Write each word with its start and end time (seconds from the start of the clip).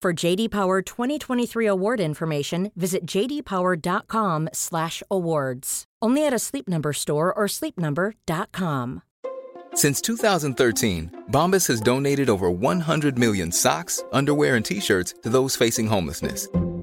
For 0.00 0.12
JD 0.12 0.52
Power 0.52 0.80
2023 0.80 1.66
award 1.66 1.98
information, 1.98 2.70
visit 2.76 3.04
jdpower.com/awards. 3.04 5.84
Only 6.00 6.24
at 6.24 6.32
a 6.32 6.38
Sleep 6.38 6.68
Number 6.68 6.92
store 6.92 7.36
or 7.36 7.46
sleepnumber.com. 7.48 9.02
Since 9.74 10.00
2013, 10.02 11.10
Bombas 11.32 11.66
has 11.66 11.80
donated 11.80 12.30
over 12.30 12.48
100 12.48 13.18
million 13.18 13.50
socks, 13.50 14.00
underwear, 14.12 14.54
and 14.54 14.64
t-shirts 14.64 15.14
to 15.24 15.30
those 15.30 15.56
facing 15.56 15.88
homelessness. 15.88 16.46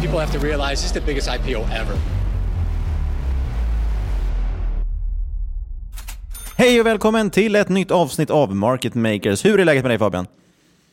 People 0.00 0.18
have 0.18 0.32
to 0.32 0.38
realize 0.38 0.70
this 0.70 0.84
is 0.84 0.92
the 0.92 1.00
biggest 1.00 1.28
IPO 1.28 1.60
ever. 1.60 1.96
Hej 6.56 6.80
och 6.80 6.86
välkommen 6.86 7.30
till 7.30 7.56
ett 7.56 7.68
nytt 7.68 7.90
avsnitt 7.90 8.30
av 8.30 8.54
Market 8.56 8.94
Makers. 8.94 9.44
Hur 9.44 9.60
är 9.60 9.64
läget 9.64 9.82
med 9.84 9.90
dig 9.90 9.98
Fabian? 9.98 10.26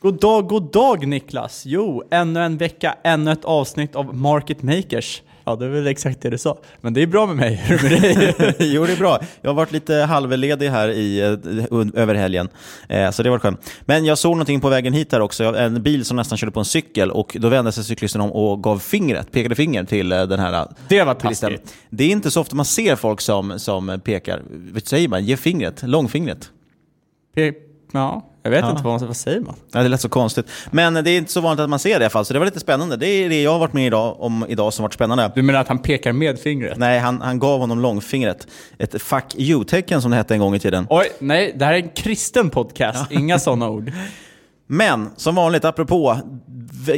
God 0.00 0.20
dag, 0.20 0.48
god 0.48 0.72
dag 0.72 1.06
Niklas! 1.06 1.62
Jo, 1.66 2.02
ännu 2.10 2.40
en 2.40 2.56
vecka, 2.56 2.94
ännu 3.04 3.32
ett 3.32 3.44
avsnitt 3.44 3.96
av 3.96 4.14
Market 4.14 4.62
Makers. 4.62 5.22
Ja, 5.48 5.56
det 5.56 5.64
är 5.64 5.68
väl 5.68 5.86
exakt 5.86 6.20
det 6.20 6.30
du 6.30 6.38
sa. 6.38 6.58
Men 6.80 6.94
det 6.94 7.02
är 7.02 7.06
bra 7.06 7.26
med 7.26 7.36
mig. 7.36 7.54
Hur 7.54 7.82
med 7.82 8.02
dig? 8.02 8.54
jo, 8.74 8.86
det 8.86 8.92
är 8.92 8.96
bra. 8.96 9.18
Jag 9.42 9.50
har 9.50 9.54
varit 9.54 9.72
lite 9.72 9.94
halvledig 9.94 10.68
här 10.68 10.88
i, 10.88 11.22
uh, 11.70 11.88
över 11.94 12.14
helgen, 12.14 12.48
eh, 12.88 13.10
så 13.10 13.22
det 13.22 13.30
var 13.30 13.38
skönt. 13.38 13.72
Men 13.80 14.04
jag 14.04 14.18
såg 14.18 14.30
någonting 14.32 14.60
på 14.60 14.68
vägen 14.68 14.92
hit 14.92 15.12
här 15.12 15.20
också. 15.20 15.44
En 15.44 15.82
bil 15.82 16.04
som 16.04 16.16
nästan 16.16 16.38
körde 16.38 16.52
på 16.52 16.60
en 16.60 16.64
cykel 16.64 17.10
och 17.10 17.36
då 17.40 17.48
vände 17.48 17.72
sig 17.72 17.84
cyklisten 17.84 18.20
om 18.20 18.32
och 18.32 18.62
gav 18.62 18.78
fingret, 18.78 19.32
pekade 19.32 19.54
finger 19.54 19.84
till 19.84 20.12
uh, 20.12 20.22
den 20.22 20.40
här 20.40 20.68
Det 20.88 21.04
var 21.04 21.14
taskigt. 21.14 21.74
Det 21.90 22.04
är 22.04 22.10
inte 22.10 22.30
så 22.30 22.40
ofta 22.40 22.56
man 22.56 22.64
ser 22.64 22.96
folk 22.96 23.20
som, 23.20 23.58
som 23.58 24.00
pekar, 24.04 24.42
vad 24.72 24.86
säger 24.86 25.08
man, 25.08 25.24
ge 25.24 25.36
fingret, 25.36 25.82
långfingret. 25.82 26.50
Pe 27.34 27.52
ja. 27.92 28.30
Jag 28.48 28.62
vet 28.62 28.64
ja. 28.64 28.70
inte 28.70 28.82
vad, 28.82 29.02
vad 29.02 29.16
säger 29.16 29.40
man? 29.40 29.54
Ja, 29.72 29.82
det 29.82 29.88
lät 29.88 30.00
så 30.00 30.08
konstigt. 30.08 30.46
Men 30.70 30.94
det 30.94 31.10
är 31.10 31.18
inte 31.18 31.32
så 31.32 31.40
vanligt 31.40 31.60
att 31.60 31.70
man 31.70 31.78
ser 31.78 31.90
det 31.90 31.92
i 31.92 32.04
alla 32.04 32.10
fall, 32.10 32.24
så 32.24 32.32
det 32.32 32.38
var 32.38 32.46
lite 32.46 32.60
spännande. 32.60 32.96
Det 32.96 33.06
är 33.06 33.28
det 33.28 33.42
jag 33.42 33.50
har 33.50 33.58
varit 33.58 33.72
med 33.72 33.86
idag, 33.86 34.16
om 34.20 34.46
idag 34.48 34.72
som 34.72 34.82
varit 34.82 34.94
spännande. 34.94 35.32
Du 35.34 35.42
menar 35.42 35.60
att 35.60 35.68
han 35.68 35.78
pekar 35.78 36.12
med 36.12 36.38
fingret? 36.38 36.78
Nej, 36.78 36.98
han, 36.98 37.20
han 37.20 37.38
gav 37.38 37.60
honom 37.60 37.80
långfingret. 37.80 38.46
Ett 38.78 39.02
fuck 39.02 39.24
you-tecken 39.36 40.02
som 40.02 40.10
det 40.10 40.16
hette 40.16 40.34
en 40.34 40.40
gång 40.40 40.54
i 40.54 40.60
tiden. 40.60 40.86
Oj, 40.90 41.06
nej, 41.18 41.54
det 41.56 41.64
här 41.64 41.72
är 41.72 41.76
en 41.76 41.88
kristen 41.88 42.50
podcast. 42.50 43.12
Inga 43.12 43.38
sådana 43.38 43.68
ord. 43.68 43.92
Men 44.66 45.10
som 45.16 45.34
vanligt, 45.34 45.64
apropå 45.64 46.18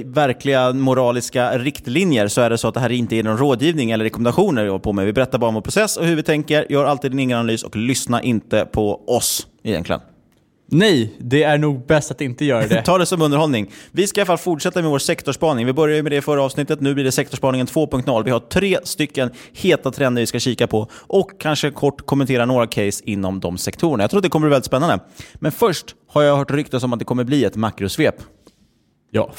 verkliga 0.04 0.72
moraliska 0.72 1.58
riktlinjer, 1.58 2.28
så 2.28 2.40
är 2.40 2.50
det 2.50 2.58
så 2.58 2.68
att 2.68 2.74
det 2.74 2.80
här 2.80 2.92
inte 2.92 3.16
är 3.16 3.22
någon 3.22 3.38
rådgivning 3.38 3.90
eller 3.90 4.04
rekommendationer 4.04 4.62
vi 4.62 4.68
håller 4.68 4.82
på 4.82 4.92
med. 4.92 5.06
Vi 5.06 5.12
berättar 5.12 5.38
bara 5.38 5.48
om 5.48 5.54
vår 5.54 5.60
process 5.60 5.96
och 5.96 6.06
hur 6.06 6.16
vi 6.16 6.22
tänker, 6.22 6.66
gör 6.72 6.84
alltid 6.84 7.10
din 7.10 7.18
egen 7.18 7.38
analys 7.38 7.62
och 7.62 7.76
lyssna 7.76 8.22
inte 8.22 8.66
på 8.72 9.08
oss 9.16 9.46
egentligen. 9.62 10.00
Nej, 10.72 11.14
det 11.18 11.42
är 11.42 11.58
nog 11.58 11.86
bäst 11.86 12.10
att 12.10 12.20
inte 12.20 12.44
göra 12.44 12.66
det. 12.66 12.82
Ta 12.84 12.98
det 12.98 13.06
som 13.06 13.22
underhållning. 13.22 13.70
Vi 13.90 14.06
ska 14.06 14.20
i 14.20 14.22
alla 14.22 14.26
fall 14.26 14.38
fortsätta 14.38 14.82
med 14.82 14.90
vår 14.90 14.98
sektorspaning. 14.98 15.66
Vi 15.66 15.72
började 15.72 16.02
med 16.02 16.12
det 16.12 16.16
i 16.16 16.20
förra 16.20 16.42
avsnittet. 16.42 16.80
Nu 16.80 16.94
blir 16.94 17.04
det 17.04 17.12
sektorspaningen 17.12 17.66
2.0. 17.66 18.24
Vi 18.24 18.30
har 18.30 18.40
tre 18.40 18.78
stycken 18.84 19.30
heta 19.52 19.90
trender 19.90 20.22
vi 20.22 20.26
ska 20.26 20.38
kika 20.38 20.66
på 20.66 20.88
och 20.92 21.40
kanske 21.40 21.70
kort 21.70 22.06
kommentera 22.06 22.46
några 22.46 22.66
case 22.66 23.04
inom 23.04 23.40
de 23.40 23.58
sektorerna. 23.58 24.02
Jag 24.02 24.10
tror 24.10 24.18
att 24.18 24.22
det 24.22 24.28
kommer 24.28 24.46
bli 24.46 24.50
väldigt 24.50 24.66
spännande. 24.66 24.98
Men 25.34 25.52
först 25.52 25.94
har 26.08 26.22
jag 26.22 26.36
hört 26.36 26.50
ryktas 26.50 26.82
om 26.82 26.92
att 26.92 26.98
det 26.98 27.04
kommer 27.04 27.24
bli 27.24 27.44
ett 27.44 27.56
makrosvep. 27.56 28.16
Ja. 29.10 29.30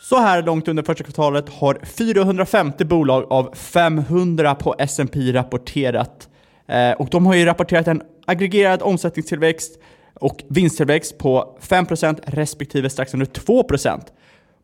Så 0.00 0.18
här 0.18 0.42
långt 0.42 0.68
under 0.68 0.82
första 0.82 1.04
kvartalet 1.04 1.48
har 1.48 1.80
450 1.96 2.84
bolag 2.84 3.26
av 3.32 3.54
500 3.54 4.54
på 4.54 4.74
S&P 4.78 5.32
rapporterat. 5.32 6.28
Eh, 6.68 6.92
och 6.92 7.08
de 7.10 7.26
har 7.26 7.34
ju 7.34 7.44
rapporterat 7.44 7.88
en 7.88 8.02
aggregerad 8.30 8.82
omsättningstillväxt 8.82 9.78
och 10.14 10.42
vinsttillväxt 10.48 11.18
på 11.18 11.58
5% 11.60 12.18
respektive 12.26 12.90
strax 12.90 13.14
under 13.14 13.26
2%. 13.26 14.00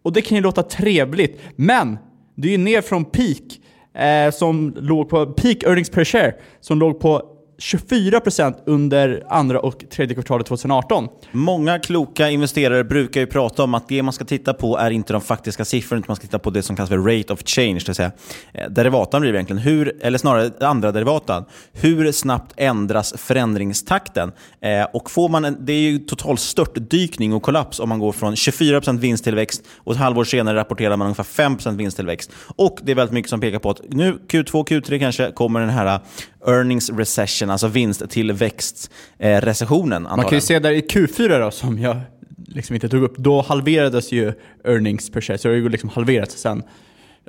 Och 0.02 0.12
det 0.12 0.22
kan 0.22 0.36
ju 0.36 0.42
låta 0.42 0.62
trevligt, 0.62 1.40
men 1.56 1.98
det 2.34 2.48
är 2.48 2.52
ju 2.52 2.58
ner 2.58 2.80
från 2.80 3.04
peak 3.04 3.60
eh, 3.94 4.30
som 4.30 4.74
låg 4.76 5.08
på 5.08 5.26
peak 5.26 5.62
earnings 5.62 5.90
per 5.90 6.04
share 6.04 6.34
som 6.60 6.78
låg 6.78 7.00
på 7.00 7.35
24% 7.58 8.55
under 8.67 9.25
andra 9.29 9.61
och 9.61 9.85
tredje 9.91 10.14
kvartalet 10.14 10.47
2018. 10.47 11.08
Många 11.32 11.79
kloka 11.79 12.31
investerare 12.31 12.85
brukar 12.85 13.20
ju 13.20 13.26
prata 13.26 13.62
om 13.62 13.75
att 13.75 13.88
det 13.88 14.03
man 14.03 14.12
ska 14.12 14.25
titta 14.25 14.55
på 14.55 14.79
är 14.79 14.91
inte 14.91 15.12
de 15.12 15.23
faktiska 15.23 15.64
siffrorna, 15.64 15.99
utan 15.99 16.06
man 16.08 16.17
ska 16.17 16.26
titta 16.26 16.38
på 16.38 16.50
det 16.50 16.62
som 16.62 16.76
kallas 16.76 16.88
för 16.88 16.99
rate 16.99 17.32
of 17.32 17.43
change, 17.44 17.79
det 17.79 17.88
vill 17.88 17.94
säga 17.94 18.12
eh, 18.55 18.70
derivatan 18.70 19.20
blir 19.20 19.35
egentligen, 19.35 19.62
hur, 19.62 19.97
eller 20.00 20.19
snarare 20.19 20.50
andra 20.67 20.93
derivatan. 20.93 21.44
Hur 21.73 22.12
snabbt 22.12 22.53
ändras 22.56 23.14
förändringstakten? 23.17 24.32
Eh, 24.61 24.85
och 24.93 25.11
får 25.11 25.29
man 25.29 25.44
en, 25.44 25.56
det 25.61 25.73
är 25.73 25.81
ju 25.81 25.99
total 25.99 26.38
störtdykning 26.38 27.32
och 27.35 27.43
kollaps 27.43 27.81
om 27.81 27.88
man 27.88 27.99
går 27.99 28.12
från 28.12 28.35
24% 28.35 28.99
vinsttillväxt 28.99 29.62
och 29.76 29.93
ett 29.93 29.99
halvår 29.99 30.25
senare 30.25 30.56
rapporterar 30.56 30.97
man 30.97 31.06
ungefär 31.06 31.49
5% 31.49 31.76
vinsttillväxt. 31.76 32.32
Och 32.56 32.79
det 32.82 32.93
är 32.93 32.97
väldigt 32.97 33.14
mycket 33.14 33.31
som 33.31 33.41
pekar 33.41 33.58
på 33.58 33.70
att 33.70 33.81
nu 33.88 34.19
Q2, 34.29 34.69
Q3 34.69 34.99
kanske 34.99 35.32
kommer 35.32 35.61
den 35.61 35.70
här 35.70 35.87
eh, 35.87 36.00
earnings 36.46 36.90
recession, 36.90 37.50
alltså 37.50 37.69
vinsttillväxtrecessionen. 37.69 40.02
Man 40.02 40.22
kan 40.22 40.34
ju 40.34 40.40
se 40.40 40.58
där 40.58 40.70
i 40.70 40.81
Q4 40.81 41.40
då, 41.40 41.50
som 41.50 41.78
jag 41.78 42.00
liksom 42.46 42.75
inte 42.75 42.88
tog 42.88 43.02
upp, 43.02 43.16
då 43.16 43.43
halverades 43.43 44.12
ju 44.12 44.32
earnings 44.64 45.10
per 45.10 45.20
share, 45.20 45.38
så 45.38 45.48
det 45.48 45.54
har 45.54 45.58
ju 45.58 45.69
liksom 45.69 45.90
halverats 45.90 46.40
sen 46.40 46.62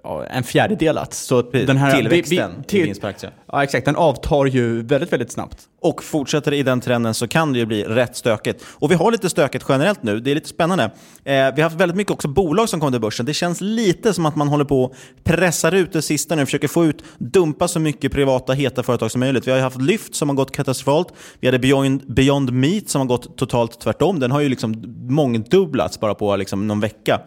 ja, 0.04 0.26
en 0.26 0.44
fjärdedelat. 0.44 1.14
Så 1.14 1.42
den 1.42 1.78
här, 1.78 1.96
Tillväxten 1.96 2.52
vi, 2.52 2.58
vi, 2.58 2.64
till, 2.64 2.80
i 2.80 2.84
vinst 2.84 3.02
per 3.02 3.08
aktie. 3.08 3.32
Ja, 3.52 3.64
exakt. 3.64 3.86
Den 3.86 3.96
avtar 3.96 4.46
ju 4.46 4.82
väldigt, 4.82 5.14
väldigt 5.14 5.32
snabbt. 5.32 5.58
Och 5.82 6.04
fortsätter 6.04 6.54
i 6.54 6.64
den 6.64 6.82
trenden 6.82 7.14
så 7.14 7.28
kan 7.28 7.54
det 7.54 7.60
ju 7.60 7.66
bli 7.66 7.84
rätt 7.84 8.16
stökigt. 8.16 8.66
Och 8.68 8.92
vi 8.92 8.96
har 8.96 9.12
lite 9.12 9.30
stökigt 9.30 9.66
generellt 9.70 10.04
nu. 10.04 10.20
Det 10.20 10.32
är 10.32 10.36
lite 10.36 10.50
spännande. 10.50 10.84
Eh, 10.84 10.92
vi 11.24 11.34
har 11.34 11.62
haft 11.62 11.76
väldigt 11.76 11.98
mycket 11.98 12.12
också 12.12 12.28
bolag 12.28 12.70
som 12.70 12.80
kommer 12.80 12.92
till 12.92 13.02
börsen. 13.02 13.26
Det 13.26 13.34
känns 13.34 13.62
lite 13.62 14.14
som 14.14 14.26
att 14.26 14.36
man 14.36 14.48
håller 14.48 14.66
på 14.66 14.84
och 14.84 14.96
pressar 15.24 15.72
ut 15.72 15.94
det 15.94 16.02
sista 16.02 16.36
nu. 16.36 16.46
Försöker 16.46 16.68
få 16.68 16.86
ut, 16.86 17.04
dumpa 17.18 17.68
så 17.68 17.80
mycket 17.80 18.12
privata 18.12 18.54
heta 18.54 18.84
företag 18.84 19.12
som 19.12 19.20
möjligt. 19.20 19.48
Vi 19.48 19.52
har 19.52 19.58
ju 19.58 19.64
haft 19.64 19.82
Lyft 19.82 20.16
som 20.16 20.30
har 20.30 20.36
gått 20.36 20.52
katastrofalt. 20.52 21.14
Vi 21.40 21.48
hade 21.48 21.60
Beyond, 21.60 22.14
Beyond 22.14 22.54
Meat 22.54 22.90
som 22.90 23.02
har 23.02 23.08
gått 23.08 23.38
totalt 23.38 23.80
tvärtom. 23.80 24.20
Den 24.20 24.32
har 24.32 24.42
ju 24.42 24.50
liksom 24.50 24.84
mångdubblats 25.10 26.00
bara 26.00 26.16
på 26.16 26.36
liksom 26.36 26.68
någon 26.68 26.80
vecka. 26.80 27.22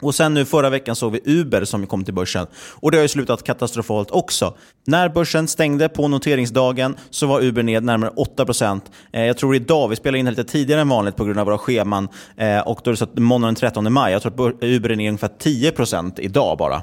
Och 0.00 0.14
sen 0.14 0.34
nu 0.34 0.44
förra 0.44 0.70
veckan 0.70 0.96
såg 0.96 1.12
vi 1.12 1.20
Uber 1.24 1.64
som 1.64 1.86
kom 1.86 2.04
till 2.04 2.14
börsen. 2.14 2.46
Och 2.74 2.90
det 2.90 2.96
har 2.98 3.02
ju 3.02 3.08
slutat 3.08 3.42
katastrofalt 3.42 4.10
också. 4.10 4.54
När 4.86 5.08
börsen 5.08 5.48
stängde 5.48 5.88
på 5.88 6.08
noteringsdagen 6.08 6.96
så 7.10 7.26
var 7.26 7.40
Uber 7.42 7.62
ned 7.62 7.84
närmare 7.84 8.10
8%. 8.10 8.80
Eh, 9.12 9.24
jag 9.24 9.36
tror 9.36 9.56
idag, 9.56 9.88
vi 9.88 9.96
spelar 9.96 10.18
in 10.18 10.26
lite 10.26 10.44
tidigare 10.44 10.80
än 10.80 10.88
vanligt 10.88 11.16
på 11.16 11.24
grund 11.24 11.38
av 11.38 11.46
våra 11.46 11.58
scheman, 11.58 12.08
eh, 12.36 12.60
och 12.60 12.80
då 12.84 12.90
är 12.90 12.92
det 12.92 12.96
så 12.96 13.04
att 13.04 13.18
måndagen 13.18 13.54
den 13.54 13.60
13 13.60 13.92
maj, 13.92 14.12
jag 14.12 14.22
tror 14.22 14.50
att 14.50 14.64
Uber 14.64 14.90
är 14.90 14.96
ner 14.96 15.08
ungefär 15.08 15.30
10% 15.38 16.20
idag 16.20 16.58
bara. 16.58 16.82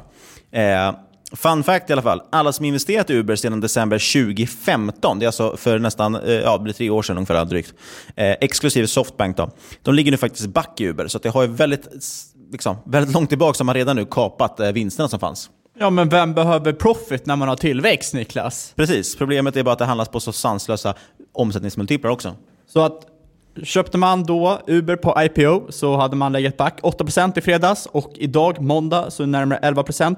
Eh, 0.52 0.92
Fun 1.31 1.63
fact 1.63 1.90
i 1.90 1.94
alla 1.94 2.02
fall. 2.02 2.22
Alla 2.30 2.54
som 2.54 2.66
investerat 2.66 3.10
i 3.10 3.13
Uber 3.13 3.36
sedan 3.36 3.60
december 3.60 4.24
2015, 4.28 5.20
det 5.20 5.25
är 5.25 5.28
alltså 5.28 5.58
för 5.58 5.80
nästan 5.80 6.16
eh, 6.16 6.31
ja, 6.31 6.58
det 6.58 6.63
blir 6.63 6.74
tre 6.74 6.90
år 6.90 7.02
sedan 7.02 7.18
ungefär 7.18 7.46
drygt, 7.46 7.74
eh, 8.16 8.31
exklusive 8.42 8.88
Softbank, 8.88 9.38
då, 9.38 9.50
de 9.81 9.96
ligger 9.96 10.12
nu 10.12 10.18
faktiskt 10.18 10.48
back 10.48 10.81
i 10.81 10.86
Uber. 10.86 11.08
Så 11.08 11.18
det 11.18 11.30
har 11.30 11.42
ju 11.42 11.48
väldigt, 11.48 11.88
liksom, 12.52 12.76
väldigt 12.86 13.14
långt 13.14 13.30
tillbaka 13.30 13.54
som 13.54 13.66
man 13.66 13.76
redan 13.76 13.96
nu 13.96 14.06
kapat 14.06 14.60
eh, 14.60 14.72
vinsterna 14.72 15.10
som 15.10 15.20
fanns. 15.20 15.50
Ja, 15.80 15.90
men 15.90 16.10
vem 16.10 16.34
behöver 16.34 16.74
profit 16.74 17.26
när 17.26 17.36
man 17.36 17.48
har 17.48 17.56
tillväxt, 17.56 18.14
Niklas? 18.14 18.74
Precis. 18.76 19.16
Problemet 19.16 19.56
är 19.56 19.64
bara 19.64 19.74
att 19.74 19.80
det 19.80 19.86
handlas 19.86 20.10
på 20.10 20.20
så 20.20 20.32
sanslösa 20.32 20.94
omsättningsmultiplar 21.34 22.12
också. 22.12 22.36
Så 22.68 22.82
att 22.82 23.08
Köpte 23.64 23.98
man 23.98 24.24
då 24.24 24.62
Uber 24.68 24.96
på 24.96 25.24
IPO 25.24 25.72
så 25.72 25.98
hade 25.98 26.16
man 26.16 26.34
legat 26.34 26.58
back 26.58 26.80
8% 26.82 27.38
i 27.38 27.42
fredags 27.42 27.86
och 27.86 28.12
idag, 28.16 28.62
måndag, 28.62 29.12
så 29.12 29.26
närmare 29.26 29.60
11%. 29.60 30.16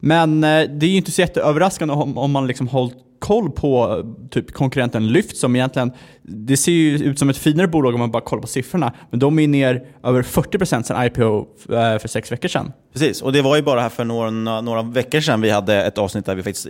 Men 0.00 0.44
eh, 0.44 0.68
det 0.70 0.86
är 0.86 0.90
ju 0.90 0.96
inte 0.96 1.10
så 1.10 1.20
jätteöverraskande 1.20 1.94
om, 1.94 2.18
om 2.18 2.32
man 2.32 2.46
liksom 2.46 2.68
hållit 2.68 2.96
koll 3.18 3.50
på 3.50 4.02
typ 4.30 4.52
konkurrenten 4.52 5.08
Lyft 5.08 5.36
som 5.36 5.56
egentligen, 5.56 5.92
det 6.22 6.56
ser 6.56 6.72
ju 6.72 6.98
ut 6.98 7.18
som 7.18 7.30
ett 7.30 7.36
finare 7.36 7.68
bolag 7.68 7.94
om 7.94 8.00
man 8.00 8.10
bara 8.10 8.22
kollar 8.22 8.40
på 8.40 8.48
siffrorna, 8.48 8.92
men 9.10 9.20
de 9.20 9.38
är 9.38 9.48
ner 9.48 9.86
över 10.02 10.22
40% 10.22 10.82
sedan 10.82 11.06
IPO 11.06 11.38
eh, 11.74 11.98
för 11.98 12.08
sex 12.08 12.32
veckor 12.32 12.48
sedan. 12.48 12.72
Precis, 12.92 13.22
och 13.22 13.32
det 13.32 13.42
var 13.42 13.56
ju 13.56 13.62
bara 13.62 13.80
här 13.80 13.88
för 13.88 14.04
några, 14.04 14.60
några 14.60 14.82
veckor 14.82 15.20
sedan 15.20 15.40
vi 15.40 15.50
hade 15.50 15.84
ett 15.84 15.98
avsnitt 15.98 16.26
där 16.26 16.34
vi 16.34 16.42
faktiskt 16.42 16.68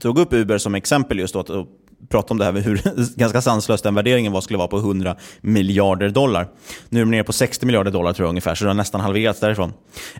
tog 0.00 0.18
upp 0.18 0.32
Uber 0.32 0.58
som 0.58 0.74
exempel 0.74 1.18
just 1.18 1.34
då, 1.34 1.66
prata 2.08 2.34
om 2.34 2.38
det 2.38 2.44
här 2.44 2.52
med 2.52 2.62
hur 2.62 2.82
ganska 3.16 3.40
sanslös 3.40 3.82
den 3.82 3.94
värderingen 3.94 4.32
var, 4.32 4.40
skulle 4.40 4.58
vara 4.58 4.68
på 4.68 4.76
100 4.76 5.16
miljarder 5.40 6.08
dollar. 6.08 6.48
Nu 6.88 7.00
är 7.00 7.04
de 7.04 7.10
nere 7.10 7.24
på 7.24 7.32
60 7.32 7.66
miljarder 7.66 7.90
dollar 7.90 8.12
tror 8.12 8.26
jag 8.26 8.28
ungefär, 8.28 8.54
så 8.54 8.64
det 8.64 8.70
har 8.70 8.74
nästan 8.74 9.00
halverats 9.00 9.40
därifrån. 9.40 9.72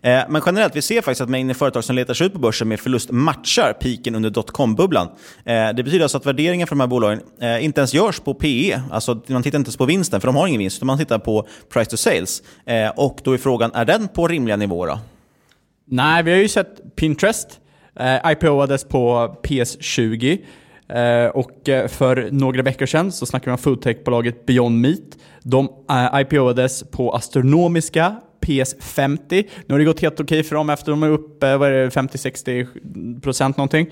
Eh, 0.02 0.20
men 0.28 0.42
generellt, 0.46 0.76
vi 0.76 0.82
ser 0.82 1.00
faktiskt 1.00 1.20
att 1.20 1.28
mängden 1.28 1.54
företag 1.54 1.84
som 1.84 1.96
letar 1.96 2.14
sig 2.14 2.26
ut 2.26 2.32
på 2.32 2.38
börsen 2.38 2.68
med 2.68 2.80
förlust 2.80 3.10
matchar 3.10 3.72
piken 3.72 4.14
under 4.14 4.30
dotcom-bubblan. 4.30 5.08
Eh, 5.44 5.68
det 5.76 5.82
betyder 5.84 6.02
alltså 6.02 6.18
att 6.18 6.26
värderingen 6.26 6.66
för 6.66 6.74
de 6.74 6.80
här 6.80 6.86
bolagen 6.86 7.20
eh, 7.40 7.64
inte 7.64 7.80
ens 7.80 7.94
görs 7.94 8.20
på 8.20 8.34
PE, 8.34 8.82
alltså 8.90 9.20
man 9.26 9.42
tittar 9.42 9.58
inte 9.58 9.68
ens 9.68 9.76
på 9.76 9.84
vinsten, 9.84 10.20
för 10.20 10.28
de 10.28 10.36
har 10.36 10.46
ingen 10.46 10.58
vinst, 10.58 10.78
utan 10.78 10.86
man 10.86 10.98
tittar 10.98 11.18
på 11.18 11.46
price 11.72 11.90
to 11.90 11.96
sales. 11.96 12.42
Eh, 12.66 12.88
och 12.96 13.18
då 13.24 13.32
är 13.32 13.38
frågan, 13.38 13.70
är 13.74 13.84
den 13.84 14.08
på 14.08 14.28
rimliga 14.28 14.56
nivåer? 14.56 14.88
då? 14.88 14.98
Nej, 15.88 16.22
vi 16.22 16.30
har 16.30 16.38
ju 16.38 16.48
sett 16.48 16.96
Pinterest 16.96 17.60
eh, 18.00 18.32
IPOades 18.32 18.84
på 18.84 19.36
PS20. 19.42 20.38
Eh, 20.88 21.26
och 21.26 21.68
eh, 21.68 21.88
för 21.88 22.28
några 22.32 22.62
veckor 22.62 22.86
sedan 22.86 23.12
så 23.12 23.26
snackade 23.26 23.50
vi 23.50 23.52
om 23.52 23.58
foodtech-bolaget 23.58 24.46
Beyond 24.46 24.80
Meat. 24.80 25.18
De 25.42 25.68
eh, 25.90 26.20
IPOades 26.20 26.90
på 26.90 27.14
astronomiska 27.14 28.16
PS50. 28.40 29.48
Nu 29.66 29.74
har 29.74 29.78
det 29.78 29.84
gått 29.84 30.00
helt 30.00 30.20
okej 30.20 30.42
för 30.42 30.56
dem 30.56 30.70
efter 30.70 30.92
de 30.92 31.02
är 31.02 31.10
uppe 31.10 31.46
50-60% 31.46 33.54
någonting. 33.56 33.90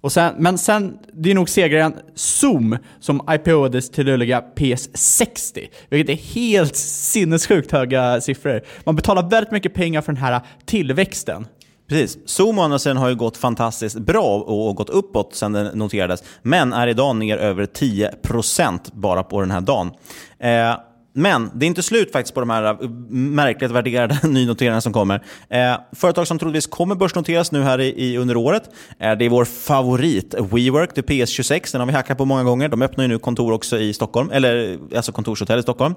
Och 0.00 0.12
sen, 0.12 0.34
men 0.38 0.58
sen, 0.58 0.98
det 1.12 1.30
är 1.30 1.34
nog 1.34 1.48
segraren 1.48 1.94
Zoom 2.14 2.78
som 3.00 3.20
IPOades 3.30 3.90
till 3.90 4.06
löjliga 4.06 4.44
PS60. 4.56 5.68
Vilket 5.88 6.18
är 6.18 6.22
helt 6.34 6.76
sinnessjukt 6.76 7.72
höga 7.72 8.20
siffror. 8.20 8.62
Man 8.84 8.96
betalar 8.96 9.30
väldigt 9.30 9.52
mycket 9.52 9.74
pengar 9.74 10.02
för 10.02 10.12
den 10.12 10.22
här 10.22 10.40
tillväxten. 10.64 11.46
Precis. 11.88 12.18
Zoom 12.28 12.58
å 12.58 12.62
andra 12.62 12.78
sidan 12.78 12.96
har 12.96 13.08
ju 13.08 13.14
gått 13.14 13.36
fantastiskt 13.36 13.98
bra 13.98 14.38
och 14.38 14.76
gått 14.76 14.90
uppåt 14.90 15.34
sedan 15.34 15.52
den 15.52 15.78
noterades, 15.78 16.22
men 16.42 16.72
är 16.72 16.86
idag 16.86 17.16
ner 17.16 17.36
över 17.36 17.66
10% 17.66 18.78
bara 18.92 19.22
på 19.22 19.40
den 19.40 19.50
här 19.50 19.60
dagen. 19.60 19.90
Eh, 20.38 20.76
men 21.14 21.50
det 21.54 21.66
är 21.66 21.68
inte 21.68 21.82
slut 21.82 22.12
faktiskt 22.12 22.34
på 22.34 22.40
de 22.40 22.50
här 22.50 22.64
eh, 22.64 22.88
märkligt 23.10 23.70
värderade 23.70 24.18
nynoteringarna 24.28 24.80
som 24.80 24.92
kommer. 24.92 25.24
Eh, 25.48 25.74
företag 25.92 26.26
som 26.26 26.38
troligtvis 26.38 26.66
kommer 26.66 26.94
börsnoteras 26.94 27.52
nu 27.52 27.62
här 27.62 27.80
i, 27.80 28.04
i 28.04 28.16
under 28.16 28.36
året. 28.36 28.70
Eh, 28.98 29.12
det 29.12 29.24
är 29.24 29.28
vår 29.28 29.44
favorit 29.44 30.34
WeWork, 30.34 30.90
det 30.94 31.02
PS26. 31.02 31.72
Den 31.72 31.80
har 31.80 31.86
vi 31.86 31.92
hackat 31.92 32.18
på 32.18 32.24
många 32.24 32.44
gånger. 32.44 32.68
De 32.68 32.82
öppnar 32.82 33.04
ju 33.04 33.08
nu 33.08 33.18
kontor 33.18 33.52
också 33.52 33.78
i 33.78 33.92
Stockholm, 33.92 34.30
eller 34.30 34.72
eh, 34.72 34.96
alltså 34.96 35.12
kontorshotell 35.12 35.58
i 35.58 35.62
Stockholm. 35.62 35.94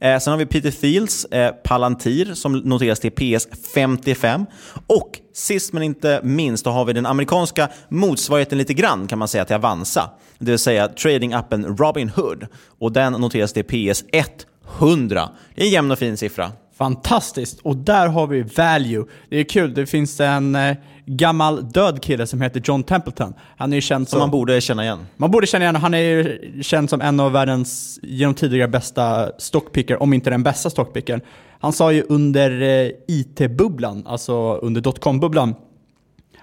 Eh, 0.00 0.18
sen 0.18 0.30
har 0.30 0.38
vi 0.38 0.46
Peter 0.46 0.70
Fields 0.70 1.24
eh, 1.24 1.50
Palantir 1.50 2.34
som 2.34 2.52
noteras 2.58 3.00
till 3.00 3.12
PS55. 3.12 4.46
Och 4.86 5.20
sist 5.34 5.72
men 5.72 5.82
inte 5.82 6.20
minst, 6.22 6.64
då 6.64 6.70
har 6.70 6.84
vi 6.84 6.92
den 6.92 7.06
amerikanska 7.06 7.68
motsvarigheten 7.88 8.58
lite 8.58 8.74
grann 8.74 9.06
kan 9.06 9.18
man 9.18 9.28
säga 9.28 9.44
till 9.44 9.56
Avanza. 9.56 10.10
Det 10.38 10.50
vill 10.50 10.58
säga 10.58 10.88
tradingappen 10.88 11.76
Robinhood. 11.76 12.46
Och 12.78 12.92
den 12.92 13.12
noteras 13.12 13.52
till 13.52 13.64
PS-100. 13.64 15.28
Det 15.54 15.62
är 15.62 15.66
en 15.66 15.70
jämn 15.70 15.90
och 15.90 15.98
fin 15.98 16.16
siffra. 16.16 16.52
Fantastiskt! 16.78 17.60
Och 17.60 17.76
där 17.76 18.08
har 18.08 18.26
vi 18.26 18.42
value. 18.42 19.04
Det 19.28 19.36
är 19.40 19.44
kul, 19.44 19.74
det 19.74 19.86
finns 19.86 20.20
en 20.20 20.54
eh, 20.54 20.76
gammal 21.06 21.72
död 21.72 22.02
kille 22.02 22.26
som 22.26 22.40
heter 22.40 22.62
John 22.64 22.82
Templeton. 22.82 23.34
Han 23.56 23.72
är 23.72 23.76
ju 23.76 23.80
känd 23.80 24.08
som... 24.08 24.18
man 24.18 24.30
borde 24.30 24.60
känna 24.60 24.84
igen. 24.84 25.06
Man 25.16 25.30
borde 25.30 25.46
känna 25.46 25.64
igen 25.64 25.76
Han 25.76 25.94
är 25.94 26.38
känd 26.62 26.90
som 26.90 27.00
en 27.00 27.20
av 27.20 27.32
världens 27.32 28.00
genom 28.02 28.34
tidigare 28.34 28.68
bästa 28.68 29.30
stockpicker, 29.38 30.02
om 30.02 30.12
inte 30.12 30.30
den 30.30 30.42
bästa 30.42 30.70
stockpickern. 30.70 31.20
Han 31.60 31.72
sa 31.72 31.92
ju 31.92 32.02
under 32.08 32.62
eh, 32.62 32.90
IT-bubblan, 33.08 34.06
alltså 34.06 34.54
under 34.54 34.80
dotcom-bubblan, 34.80 35.54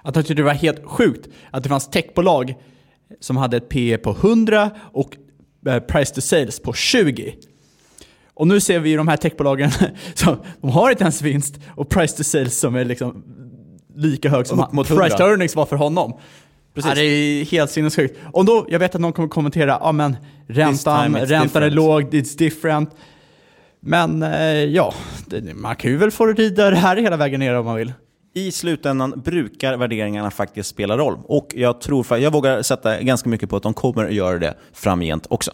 att 0.02 0.14
han 0.14 0.24
tyckte 0.24 0.34
det 0.34 0.42
var 0.42 0.52
helt 0.52 0.84
sjukt 0.84 1.28
att 1.50 1.62
det 1.62 1.68
fanns 1.68 1.90
techbolag 1.90 2.54
som 3.20 3.36
hade 3.36 3.56
ett 3.56 3.68
PE 3.68 3.98
på 3.98 4.10
100 4.10 4.70
och 4.92 5.16
eh, 5.66 5.78
price 5.78 6.14
to 6.14 6.20
sales 6.20 6.60
på 6.60 6.72
20. 6.72 7.34
Och 8.34 8.46
nu 8.46 8.60
ser 8.60 8.78
vi 8.78 8.94
de 8.94 9.08
här 9.08 9.16
techbolagen 9.16 9.70
som 10.14 10.36
de 10.60 10.70
har 10.70 10.90
inte 10.90 11.04
ens 11.04 11.22
vinst 11.22 11.60
och 11.68 11.88
price 11.88 12.16
to 12.16 12.22
sales 12.24 12.58
som 12.58 12.74
är 12.74 12.84
liksom 12.84 13.24
lika 13.94 14.28
hög 14.28 14.46
som 14.46 14.58
han, 14.58 14.84
price 14.84 15.16
to 15.16 15.22
earnings 15.22 15.56
var 15.56 15.66
för 15.66 15.76
honom. 15.76 16.12
Precis. 16.74 16.88
Ja, 16.88 16.94
det 16.94 17.04
är 17.04 17.44
helt 17.44 17.70
sinnessjukt. 17.70 18.18
Och 18.32 18.44
då, 18.44 18.66
jag 18.68 18.78
vet 18.78 18.94
att 18.94 19.00
någon 19.00 19.12
kommer 19.12 19.28
kommentera, 19.28 19.70
ja 19.70 19.78
ah, 19.80 19.92
men 19.92 20.16
räntan, 20.46 21.16
räntan 21.16 21.62
är 21.62 21.70
låg, 21.70 22.02
it's 22.02 22.38
different. 22.38 22.90
Men 23.80 24.22
eh, 24.22 24.46
ja, 24.48 24.94
det, 25.26 25.54
man 25.54 25.76
kan 25.76 25.90
ju 25.90 25.96
väl 25.96 26.10
få 26.10 26.26
rida 26.26 26.70
det 26.70 26.76
här 26.76 26.96
hela 26.96 27.16
vägen 27.16 27.40
ner 27.40 27.54
om 27.54 27.64
man 27.64 27.76
vill. 27.76 27.92
I 28.34 28.52
slutändan 28.52 29.20
brukar 29.24 29.76
värderingarna 29.76 30.30
faktiskt 30.30 30.68
spela 30.68 30.96
roll. 30.96 31.18
Och 31.24 31.48
jag 31.54 31.80
tror, 31.80 32.18
jag 32.18 32.32
vågar 32.32 32.62
sätta 32.62 33.00
ganska 33.00 33.28
mycket 33.28 33.50
på 33.50 33.56
att 33.56 33.62
de 33.62 33.74
kommer 33.74 34.04
att 34.04 34.14
göra 34.14 34.38
det 34.38 34.54
framgent 34.72 35.26
också. 35.30 35.50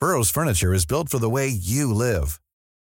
Burrows 0.00 0.32
furniture 0.32 0.76
is 0.76 0.88
built 0.88 1.10
for 1.10 1.18
the 1.18 1.30
way 1.30 1.48
you 1.48 1.92
live. 1.94 2.26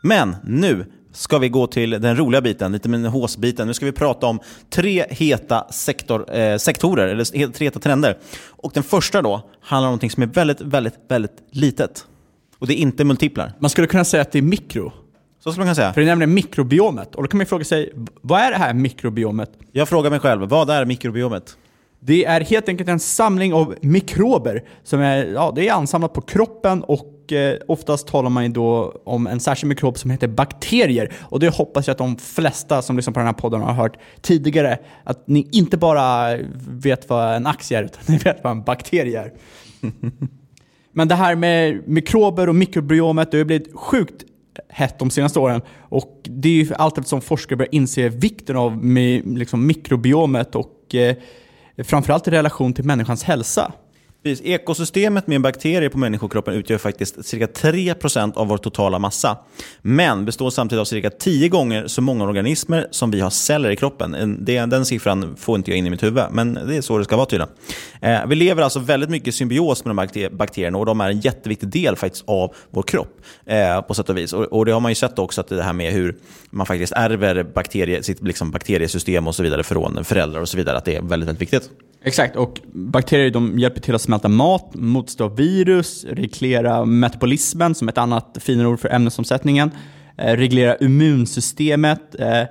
Men 0.00 0.36
nu 0.44 0.86
ska 1.12 1.38
vi 1.38 1.48
gå 1.48 1.66
till 1.66 1.90
den 1.90 2.16
roliga 2.16 2.40
biten, 2.40 2.72
lite 2.72 2.88
med 2.88 3.10
håsbiten. 3.10 3.66
Nu 3.66 3.74
ska 3.74 3.86
vi 3.86 3.92
prata 3.92 4.26
om 4.26 4.40
tre 4.70 5.04
heta 5.10 5.66
sektor, 5.70 6.36
eh, 6.36 6.56
sektorer, 6.56 7.08
eller 7.08 7.52
tre 7.52 7.66
heta 7.66 7.80
trender. 7.80 8.18
Och 8.46 8.72
den 8.74 8.82
första 8.82 9.22
då 9.22 9.50
handlar 9.60 9.88
om 9.88 9.90
någonting 9.90 10.10
som 10.10 10.22
är 10.22 10.26
väldigt, 10.26 10.60
väldigt, 10.60 10.94
väldigt 11.08 11.36
litet. 11.50 12.06
Och 12.58 12.66
det 12.66 12.74
är 12.74 12.76
inte 12.82 13.04
multiplar. 13.04 13.52
Man 13.58 13.70
skulle 13.70 13.86
kunna 13.86 14.04
säga 14.04 14.22
att 14.22 14.32
det 14.32 14.38
är 14.38 14.42
mikro. 14.42 14.92
Så 15.44 15.52
skulle 15.52 15.60
man 15.60 15.66
kunna 15.66 15.74
säga. 15.74 15.92
För 15.92 16.00
det 16.00 16.04
är 16.04 16.08
nämligen 16.08 16.34
mikrobiomet. 16.34 17.14
Och 17.14 17.22
då 17.22 17.28
kan 17.28 17.38
man 17.38 17.42
ju 17.44 17.48
fråga 17.48 17.64
sig, 17.64 17.92
vad 18.20 18.40
är 18.40 18.50
det 18.50 18.56
här 18.56 18.74
mikrobiomet? 18.74 19.50
Jag 19.72 19.88
frågar 19.88 20.10
mig 20.10 20.20
själv, 20.20 20.48
vad 20.48 20.70
är 20.70 20.84
mikrobiomet? 20.84 21.56
Det 22.00 22.24
är 22.24 22.40
helt 22.40 22.68
enkelt 22.68 22.88
en 22.88 23.00
samling 23.00 23.54
av 23.54 23.74
mikrober 23.80 24.64
som 24.82 25.00
är, 25.00 25.26
ja, 25.26 25.52
det 25.54 25.68
är 25.68 25.72
ansamlat 25.72 26.12
på 26.12 26.20
kroppen 26.20 26.82
och 26.82 27.32
eh, 27.32 27.58
oftast 27.68 28.06
talar 28.06 28.30
man 28.30 28.44
ju 28.44 28.48
då 28.48 29.00
om 29.04 29.26
en 29.26 29.40
särskild 29.40 29.68
mikrob 29.68 29.98
som 29.98 30.10
heter 30.10 30.28
bakterier. 30.28 31.12
Och 31.20 31.40
det 31.40 31.48
hoppas 31.48 31.86
jag 31.86 31.92
att 31.92 31.98
de 31.98 32.16
flesta 32.16 32.82
som 32.82 32.96
lyssnar 32.96 33.14
på 33.14 33.20
den 33.20 33.26
här 33.26 33.34
podden 33.34 33.60
har 33.60 33.72
hört 33.72 33.96
tidigare. 34.20 34.78
Att 35.04 35.28
ni 35.28 35.48
inte 35.52 35.76
bara 35.76 36.36
vet 36.68 37.08
vad 37.08 37.36
en 37.36 37.46
aktie 37.46 37.78
är, 37.78 37.82
utan 37.82 38.02
ni 38.06 38.18
vet 38.18 38.44
vad 38.44 38.50
en 38.50 38.62
bakterie 38.62 39.20
är. 39.20 39.32
Men 40.92 41.08
det 41.08 41.14
här 41.14 41.36
med 41.36 41.88
mikrober 41.88 42.48
och 42.48 42.54
mikrobiomet, 42.54 43.30
det 43.30 43.38
har 43.38 43.44
blivit 43.44 43.74
sjukt 43.74 44.24
hett 44.68 44.98
de 44.98 45.10
senaste 45.10 45.38
åren. 45.38 45.60
Och 45.78 46.20
det 46.22 46.48
är 46.48 46.52
ju 46.52 46.74
allt 46.74 46.98
eftersom 46.98 47.20
forskare 47.20 47.56
börjar 47.56 47.74
inse 47.74 48.08
vikten 48.08 48.56
av 48.56 48.84
liksom 49.24 49.66
mikrobiomet 49.66 50.54
och 50.54 50.94
eh, 50.94 51.16
framförallt 51.84 52.28
i 52.28 52.30
relation 52.30 52.72
till 52.72 52.84
människans 52.84 53.24
hälsa. 53.24 53.72
Precis. 54.22 54.46
Ekosystemet 54.46 55.26
med 55.26 55.40
bakterier 55.40 55.88
på 55.88 55.98
människokroppen 55.98 56.54
utgör 56.54 56.78
faktiskt 56.78 57.26
cirka 57.26 57.46
3% 57.46 58.36
av 58.36 58.48
vår 58.48 58.58
totala 58.58 58.98
massa. 58.98 59.38
Men 59.82 60.24
består 60.24 60.50
samtidigt 60.50 60.80
av 60.80 60.84
cirka 60.84 61.10
10 61.10 61.48
gånger 61.48 61.86
så 61.86 62.02
många 62.02 62.24
organismer 62.24 62.88
som 62.90 63.10
vi 63.10 63.20
har 63.20 63.30
celler 63.30 63.70
i 63.70 63.76
kroppen. 63.76 64.36
Den, 64.38 64.70
den 64.70 64.86
siffran 64.86 65.36
får 65.36 65.56
inte 65.56 65.70
jag 65.70 65.78
in 65.78 65.86
i 65.86 65.90
mitt 65.90 66.02
huvud, 66.02 66.24
men 66.30 66.54
det 66.54 66.76
är 66.76 66.80
så 66.80 66.98
det 66.98 67.04
ska 67.04 67.16
vara 67.16 67.26
tydligen. 67.26 67.52
Eh, 68.00 68.26
vi 68.26 68.34
lever 68.34 68.62
alltså 68.62 68.78
väldigt 68.78 69.10
mycket 69.10 69.28
i 69.28 69.32
symbios 69.32 69.84
med 69.84 69.90
de 69.90 69.98
här 69.98 70.06
bakter- 70.06 70.30
bakterierna 70.30 70.78
och 70.78 70.86
de 70.86 71.00
är 71.00 71.10
en 71.10 71.20
jätteviktig 71.20 71.68
del 71.68 71.96
faktiskt 71.96 72.24
av 72.26 72.54
vår 72.70 72.82
kropp 72.82 73.20
eh, 73.46 73.80
på 73.80 73.94
sätt 73.94 74.10
och 74.10 74.16
vis. 74.16 74.32
Och, 74.32 74.44
och 74.44 74.64
det 74.64 74.72
har 74.72 74.80
man 74.80 74.90
ju 74.90 74.94
sett 74.94 75.18
också, 75.18 75.40
att 75.40 75.48
det 75.48 75.62
här 75.62 75.72
med 75.72 75.92
hur 75.92 76.16
man 76.50 76.66
faktiskt 76.66 76.92
ärver 76.92 77.42
bakterie, 77.42 78.02
sitt 78.02 78.22
liksom 78.22 78.50
bakteriesystem 78.50 79.26
och 79.26 79.34
så 79.34 79.42
vidare 79.42 79.62
från 79.62 80.04
föräldrar 80.04 80.40
och 80.40 80.48
så 80.48 80.56
vidare, 80.56 80.76
att 80.76 80.84
det 80.84 80.96
är 80.96 81.02
väldigt, 81.02 81.28
väldigt 81.28 81.42
viktigt. 81.42 81.70
Exakt, 82.02 82.36
och 82.36 82.60
bakterier 82.72 83.30
de 83.30 83.58
hjälper 83.58 83.80
till 83.80 83.94
att 83.94 84.02
smälta 84.02 84.17
mat, 84.24 84.70
motstå 84.74 85.28
virus, 85.28 86.04
reglera 86.04 86.84
metabolismen 86.84 87.74
som 87.74 87.88
ett 87.88 87.98
annat 87.98 88.38
finare 88.40 88.68
ord 88.68 88.80
för 88.80 88.88
ämnesomsättningen, 88.88 89.70
eh, 90.16 90.36
reglera 90.36 90.76
immunsystemet, 90.76 92.20
eh, 92.20 92.42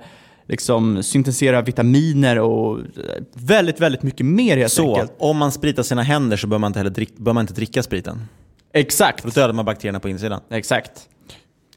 liksom 0.48 1.02
syntesera 1.02 1.62
vitaminer 1.62 2.38
och 2.38 2.78
eh, 2.78 2.84
väldigt, 3.34 3.80
väldigt 3.80 4.02
mycket 4.02 4.26
mer 4.26 4.56
helt 4.56 4.72
Så, 4.72 4.88
enkelt. 4.94 5.16
om 5.18 5.36
man 5.36 5.52
spritar 5.52 5.82
sina 5.82 6.02
händer 6.02 6.36
så 6.36 6.46
bör 6.46 6.58
man 6.58 6.68
inte, 6.68 6.78
heller 6.78 6.90
drick, 6.90 7.16
bör 7.16 7.32
man 7.32 7.40
inte 7.40 7.54
dricka 7.54 7.82
spriten. 7.82 8.20
Exakt. 8.72 9.20
För 9.20 9.28
då 9.28 9.40
dödar 9.40 9.54
man 9.54 9.64
bakterierna 9.64 10.00
på 10.00 10.08
insidan. 10.08 10.40
Exakt. 10.50 11.08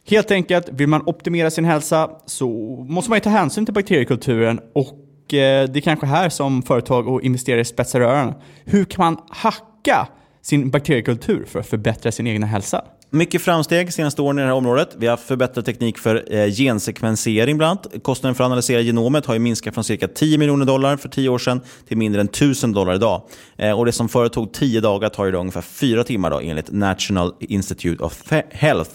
Helt 0.07 0.31
enkelt, 0.31 0.69
vill 0.69 0.87
man 0.87 1.01
optimera 1.05 1.51
sin 1.51 1.65
hälsa 1.65 2.09
så 2.25 2.49
måste 2.89 3.11
man 3.11 3.17
ju 3.17 3.21
ta 3.21 3.29
hänsyn 3.29 3.65
till 3.65 3.73
bakteriekulturen 3.73 4.59
och 4.73 5.33
eh, 5.33 5.69
det 5.69 5.79
är 5.79 5.81
kanske 5.81 6.05
här 6.05 6.29
som 6.29 6.61
företag 6.63 7.07
och 7.07 7.21
investerare 7.21 7.65
spetsar 7.65 8.01
öronen. 8.01 8.33
Hur 8.65 8.85
kan 8.85 9.05
man 9.05 9.17
hacka 9.29 9.65
sin 10.41 10.69
bakteriekultur 10.69 11.45
för 11.45 11.59
att 11.59 11.67
förbättra 11.67 12.11
sin 12.11 12.27
egna 12.27 12.47
hälsa? 12.47 12.85
Mycket 13.13 13.41
framsteg 13.41 13.93
senaste 13.93 14.21
åren 14.21 14.39
i 14.39 14.41
det 14.41 14.47
här 14.47 14.55
området. 14.55 14.95
Vi 14.97 15.07
har 15.07 15.11
haft 15.11 15.27
förbättrad 15.27 15.65
teknik 15.65 15.97
för 15.97 16.35
eh, 16.35 16.47
gensekvensering 16.47 17.57
bland 17.57 17.69
annat. 17.69 18.03
Kostnaden 18.03 18.35
för 18.35 18.43
att 18.43 18.45
analysera 18.45 18.81
genomet 18.81 19.25
har 19.25 19.33
ju 19.33 19.39
minskat 19.39 19.73
från 19.73 19.83
cirka 19.83 20.07
10 20.07 20.37
miljoner 20.37 20.65
dollar 20.65 20.97
för 20.97 21.09
10 21.09 21.29
år 21.29 21.37
sedan 21.37 21.61
till 21.87 21.97
mindre 21.97 22.21
än 22.21 22.27
1000 22.27 22.71
dollar 22.71 22.95
idag. 22.95 23.21
Eh, 23.57 23.79
och 23.79 23.85
det 23.85 23.91
som 23.91 24.09
förut 24.09 24.33
tog 24.33 24.53
10 24.53 24.81
dagar 24.81 25.09
tar 25.09 25.27
idag 25.27 25.39
ungefär 25.39 25.61
4 25.61 26.03
timmar 26.03 26.31
då, 26.31 26.39
enligt 26.39 26.71
National 26.71 27.33
Institute 27.39 28.03
of 28.03 28.31
Health. 28.51 28.91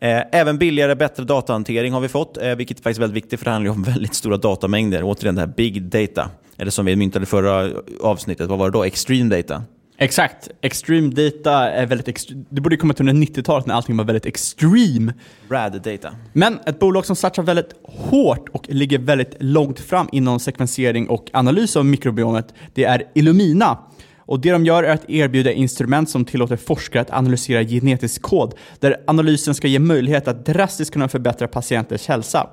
Eh, 0.00 0.22
även 0.32 0.58
billigare, 0.58 0.94
bättre 0.94 1.24
datahantering 1.24 1.92
har 1.92 2.00
vi 2.00 2.08
fått, 2.08 2.36
eh, 2.36 2.54
vilket 2.56 2.58
vilket 2.58 2.78
är 2.78 2.82
faktiskt 2.82 3.00
väldigt 3.00 3.16
viktigt 3.16 3.40
för 3.40 3.44
det 3.44 3.50
handlar 3.50 3.72
ju 3.72 3.76
om 3.76 3.82
väldigt 3.92 4.14
stora 4.14 4.36
datamängder. 4.36 5.02
Återigen 5.04 5.34
det 5.34 5.40
här 5.40 5.52
big 5.56 5.82
data. 5.82 6.30
Eller 6.58 6.70
som 6.70 6.86
vi 6.86 6.96
myntade 6.96 7.26
förra 7.26 7.66
eh, 7.66 7.72
avsnittet, 8.00 8.48
vad 8.48 8.58
var 8.58 8.70
det 8.70 8.78
då? 8.78 8.84
Extreme 8.84 9.36
data. 9.36 9.62
Exakt. 10.02 10.50
Extreme 10.60 11.10
data 11.10 11.70
är 11.70 11.86
väldigt 11.86 12.32
Det 12.50 12.60
borde 12.60 12.74
ju 12.74 12.78
kommit 12.78 13.00
under 13.00 13.12
90-talet 13.12 13.66
när 13.66 13.74
allting 13.74 13.96
var 13.96 14.04
väldigt 14.04 14.26
extreme. 14.26 15.14
Rad 15.48 15.82
data. 15.82 16.14
Men 16.32 16.58
ett 16.66 16.78
bolag 16.78 17.06
som 17.06 17.16
satsar 17.16 17.42
väldigt 17.42 17.74
hårt 17.84 18.48
och 18.48 18.66
ligger 18.68 18.98
väldigt 18.98 19.36
långt 19.40 19.80
fram 19.80 20.08
inom 20.12 20.40
sekvensering 20.40 21.08
och 21.08 21.30
analys 21.32 21.76
av 21.76 21.86
mikrobiomet, 21.86 22.54
det 22.74 22.84
är 22.84 23.04
Illumina. 23.14 23.78
Och 24.18 24.40
det 24.40 24.50
de 24.50 24.64
gör 24.66 24.82
är 24.84 24.94
att 24.94 25.10
erbjuda 25.10 25.52
instrument 25.52 26.10
som 26.10 26.24
tillåter 26.24 26.56
forskare 26.56 27.02
att 27.02 27.10
analysera 27.10 27.64
genetisk 27.64 28.22
kod, 28.22 28.54
där 28.80 28.96
analysen 29.06 29.54
ska 29.54 29.68
ge 29.68 29.78
möjlighet 29.78 30.28
att 30.28 30.46
drastiskt 30.46 30.92
kunna 30.92 31.08
förbättra 31.08 31.48
patienters 31.48 32.08
hälsa. 32.08 32.50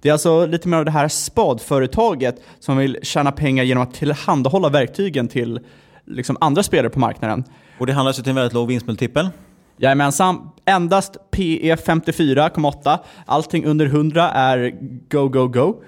Det 0.00 0.08
är 0.08 0.12
alltså 0.12 0.46
lite 0.46 0.68
mer 0.68 0.76
av 0.76 0.84
det 0.84 0.90
här 0.90 1.08
spadföretaget 1.08 2.42
som 2.60 2.76
vill 2.76 2.98
tjäna 3.02 3.32
pengar 3.32 3.64
genom 3.64 3.82
att 3.82 3.94
tillhandahålla 3.94 4.68
verktygen 4.68 5.28
till 5.28 5.60
liksom 6.06 6.36
andra 6.40 6.62
spelare 6.62 6.90
på 6.90 6.98
marknaden. 6.98 7.44
Och 7.78 7.86
det 7.86 7.92
handlar 7.92 8.08
alltså 8.08 8.22
till 8.22 8.30
en 8.30 8.36
väldigt 8.36 8.52
låg 8.52 8.68
vinstmultipel. 8.68 9.28
Jajamensan, 9.78 10.50
endast 10.64 11.30
PE 11.30 11.74
54,8. 11.76 12.98
Allting 13.26 13.64
under 13.64 13.86
100 13.86 14.30
är 14.30 14.74
go, 15.10 15.28
go, 15.28 15.48
go. 15.48 15.82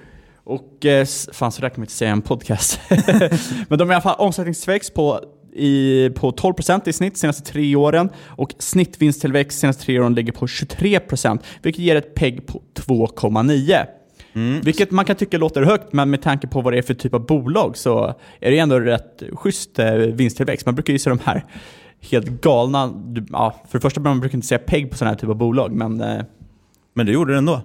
Och 0.45 0.87
eh, 0.87 1.07
fan 1.33 1.53
så 1.53 1.61
där 1.61 1.69
kan 1.69 1.81
man 1.81 1.85
inte 1.85 1.93
säga 1.93 2.11
en 2.11 2.23
podcast. 2.23 2.81
Men 3.69 3.79
de 3.79 3.89
har 3.89 3.93
i 3.93 3.95
alla 3.95 4.01
fall 4.01 4.17
omsättningstillväxt 4.19 4.95
på, 4.95 5.21
i, 5.53 6.11
på 6.11 6.31
12% 6.31 6.89
i 6.89 6.93
snitt 6.93 7.15
de 7.15 7.19
senaste 7.19 7.53
tre 7.53 7.77
åren 7.77 8.11
och 8.27 8.55
snittvinsttillväxt 8.59 9.59
de 9.59 9.61
senaste 9.61 9.85
tre 9.85 10.01
åren 10.01 10.15
ligger 10.15 10.33
på 10.33 10.47
23% 10.47 11.39
vilket 11.63 11.85
ger 11.85 11.97
ett 11.97 12.15
PEG 12.15 12.47
på 12.47 12.63
2,9. 12.75 13.87
Vilket 14.65 14.91
man 14.91 15.05
kan 15.05 15.17
tycka 15.17 15.39
låter 15.39 15.63
högt, 15.63 15.93
men 15.93 16.11
med 16.11 16.23
tanke 16.23 16.47
på 16.47 16.61
vad 16.61 16.73
det 16.73 16.79
är 16.79 16.83
för 16.83 16.95
typ 16.95 17.15
av 17.15 17.27
bolag 17.27 17.77
så 17.77 18.15
är 18.41 18.51
det 18.51 18.59
ändå 18.59 18.81
rätt 18.81 19.23
schysst 19.33 19.79
eh, 19.79 19.93
vinsttillväxt. 19.95 20.67
Man 20.67 20.75
brukar 20.75 20.93
ju 20.93 20.99
se 20.99 21.11
de 21.11 21.19
här 21.25 21.45
helt 22.11 22.29
galna, 22.29 22.91
ja, 23.33 23.55
för 23.69 23.79
det 23.79 23.83
första 23.83 24.01
man 24.01 24.21
brukar 24.21 24.37
inte 24.37 24.47
säga 24.47 24.59
PEG 24.59 24.91
på 24.91 24.97
sådana 24.97 25.11
här 25.11 25.19
typ 25.19 25.31
av 25.31 25.37
bolag, 25.37 25.73
men 25.73 26.01
eh, 26.01 26.23
Men 26.95 27.07
du 27.07 27.13
gjorde 27.13 27.33
det 27.33 27.39
ändå. 27.39 27.61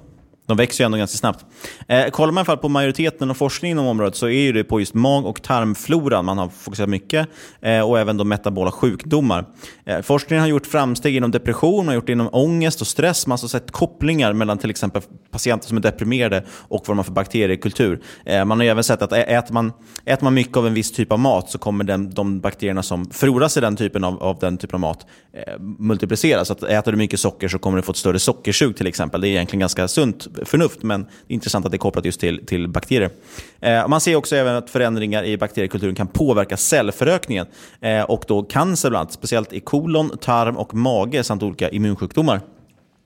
De 0.46 0.58
växer 0.58 0.84
ju 0.84 0.86
ändå 0.86 0.98
ganska 0.98 1.18
snabbt. 1.18 1.46
Eh, 1.88 2.08
kollar 2.08 2.32
man 2.32 2.38
i 2.38 2.40
alla 2.40 2.46
fall 2.46 2.58
på 2.58 2.70
majoriteten 2.70 3.30
av 3.30 3.34
forskningen 3.34 3.78
inom 3.78 3.88
området 3.88 4.16
så 4.16 4.26
är 4.26 4.42
ju 4.42 4.52
det 4.52 4.64
på 4.64 4.80
just 4.80 4.94
mag 4.94 5.26
och 5.26 5.42
tarmfloran 5.42 6.26
man 6.26 6.38
har 6.38 6.50
fokuserat 6.50 6.90
mycket 6.90 7.28
eh, 7.62 7.90
och 7.90 8.00
även 8.00 8.18
de 8.18 8.30
metabola 8.30 8.72
sjukdomar. 8.72 9.46
Eh, 9.86 10.02
forskningen 10.02 10.42
har 10.42 10.50
gjort 10.50 10.66
framsteg 10.66 11.16
inom 11.16 11.32
depression, 11.32 11.78
man 11.78 11.88
har 11.88 11.96
gjort 11.96 12.06
det 12.08 12.12
inom 12.12 12.30
ångest 12.32 12.82
och 12.82 12.88
stress. 12.88 13.28
Man 13.28 13.32
har 13.32 13.34
alltså 13.34 13.48
sett 13.48 13.72
kopplingar 13.72 14.34
mellan 14.34 14.58
till 14.58 14.70
exempel 14.70 15.02
patienter 15.32 15.68
som 15.68 15.78
är 15.78 15.82
deprimerade 15.82 16.44
och 16.50 16.84
vad 16.88 16.88
de 16.88 16.98
har 16.98 17.04
för 17.04 17.12
bakteriekultur. 17.12 18.02
Eh, 18.26 18.46
man 18.46 18.60
har 18.60 18.64
ju 18.64 18.70
även 18.70 18.84
sett 18.84 19.02
att 19.02 19.14
äter 19.14 19.54
man, 19.54 19.74
äter 20.06 20.24
man 20.24 20.34
mycket 20.34 20.58
av 20.58 20.68
en 20.68 20.74
viss 20.74 20.92
typ 20.92 21.12
av 21.12 21.20
mat 21.20 21.50
så 21.50 21.58
kommer 21.58 21.84
den, 21.84 22.10
de 22.10 22.40
bakterierna 22.40 22.84
som 22.84 23.10
frodas 23.10 23.58
i 23.58 23.62
den 23.62 23.76
typen 23.76 24.04
av, 24.04 24.24
av 24.24 24.40
den 24.40 24.58
typen 24.58 24.76
av 24.76 24.80
mat 24.80 25.06
eh, 25.34 25.60
multipliceras. 25.60 26.48
Så 26.48 26.54
att 26.54 26.64
äter 26.64 26.92
du 26.92 26.98
mycket 26.98 27.20
socker 27.20 27.48
så 27.48 27.60
kommer 27.60 27.78
du 27.78 27.84
få 27.84 27.92
ett 27.92 27.98
större 27.98 28.20
sockersug 28.20 28.78
till 28.78 28.88
exempel. 28.88 29.22
Det 29.22 29.28
är 29.28 29.30
egentligen 29.30 29.60
ganska 29.60 29.88
sunt 29.88 30.28
förnuft, 30.46 30.84
men 30.84 31.04
det 31.04 31.34
är 31.34 31.34
intressant 31.34 31.66
att 31.66 31.72
det 31.72 31.76
är 31.76 31.80
kopplat 31.80 32.06
just 32.06 32.20
till, 32.20 32.46
till 32.46 32.68
bakterier. 32.68 33.10
Eh, 33.60 33.88
man 33.88 34.02
ser 34.02 34.16
också 34.16 34.36
även 34.36 34.56
att 34.56 34.70
förändringar 34.70 35.24
i 35.24 35.38
bakteriekulturen 35.38 35.96
kan 35.96 36.08
påverka 36.08 36.58
cellförökningen 36.58 37.46
eh, 37.82 38.02
och 38.02 38.26
då 38.28 38.44
cancer 38.44 38.90
bland 38.90 39.02
annat, 39.02 39.14
speciellt 39.14 39.54
i 39.54 39.60
kolon, 39.60 40.18
tarm 40.18 40.58
och 40.58 40.74
mage 40.74 41.24
samt 41.24 41.44
olika 41.44 41.70
immunsjukdomar. 41.70 42.42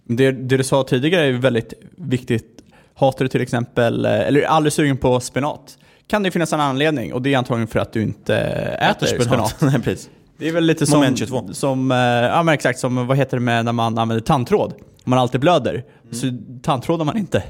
Det, 0.07 0.31
det 0.31 0.57
du 0.57 0.63
sa 0.63 0.83
tidigare 0.83 1.25
är 1.25 1.33
väldigt 1.33 1.73
viktigt. 1.95 2.45
Hatar 2.93 3.25
du 3.25 3.29
till 3.29 3.41
exempel, 3.41 4.05
eh, 4.05 4.11
eller 4.11 4.41
är 4.41 4.45
aldrig 4.45 4.73
sugen 4.73 4.97
på 4.97 5.19
spenat? 5.19 5.77
Kan 6.07 6.23
det 6.23 6.31
finnas 6.31 6.53
en 6.53 6.59
anledning 6.59 7.13
och 7.13 7.21
det 7.21 7.33
är 7.33 7.37
antagligen 7.37 7.67
för 7.67 7.79
att 7.79 7.93
du 7.93 8.01
inte 8.01 8.35
äter, 8.37 9.07
spenat. 9.07 9.55
Nej, 9.61 9.81
precis. 9.81 10.09
Det 10.37 10.47
är 10.47 10.51
väl 10.51 10.63
lite 10.63 10.85
som, 10.85 10.99
Moment 10.99 11.19
22. 11.19 11.53
som 11.53 11.91
eh, 11.91 11.97
ja 11.97 12.43
men 12.43 12.53
exakt 12.53 12.79
som, 12.79 13.07
vad 13.07 13.17
heter 13.17 13.37
det 13.37 13.43
med 13.43 13.65
när 13.65 13.71
man 13.71 13.97
använder 13.97 14.25
tandtråd? 14.25 14.73
Man 15.03 15.19
alltid 15.19 15.41
blöder, 15.41 15.83
så 16.11 16.31
tandtrådar 16.61 17.05
man 17.05 17.17
inte. 17.17 17.43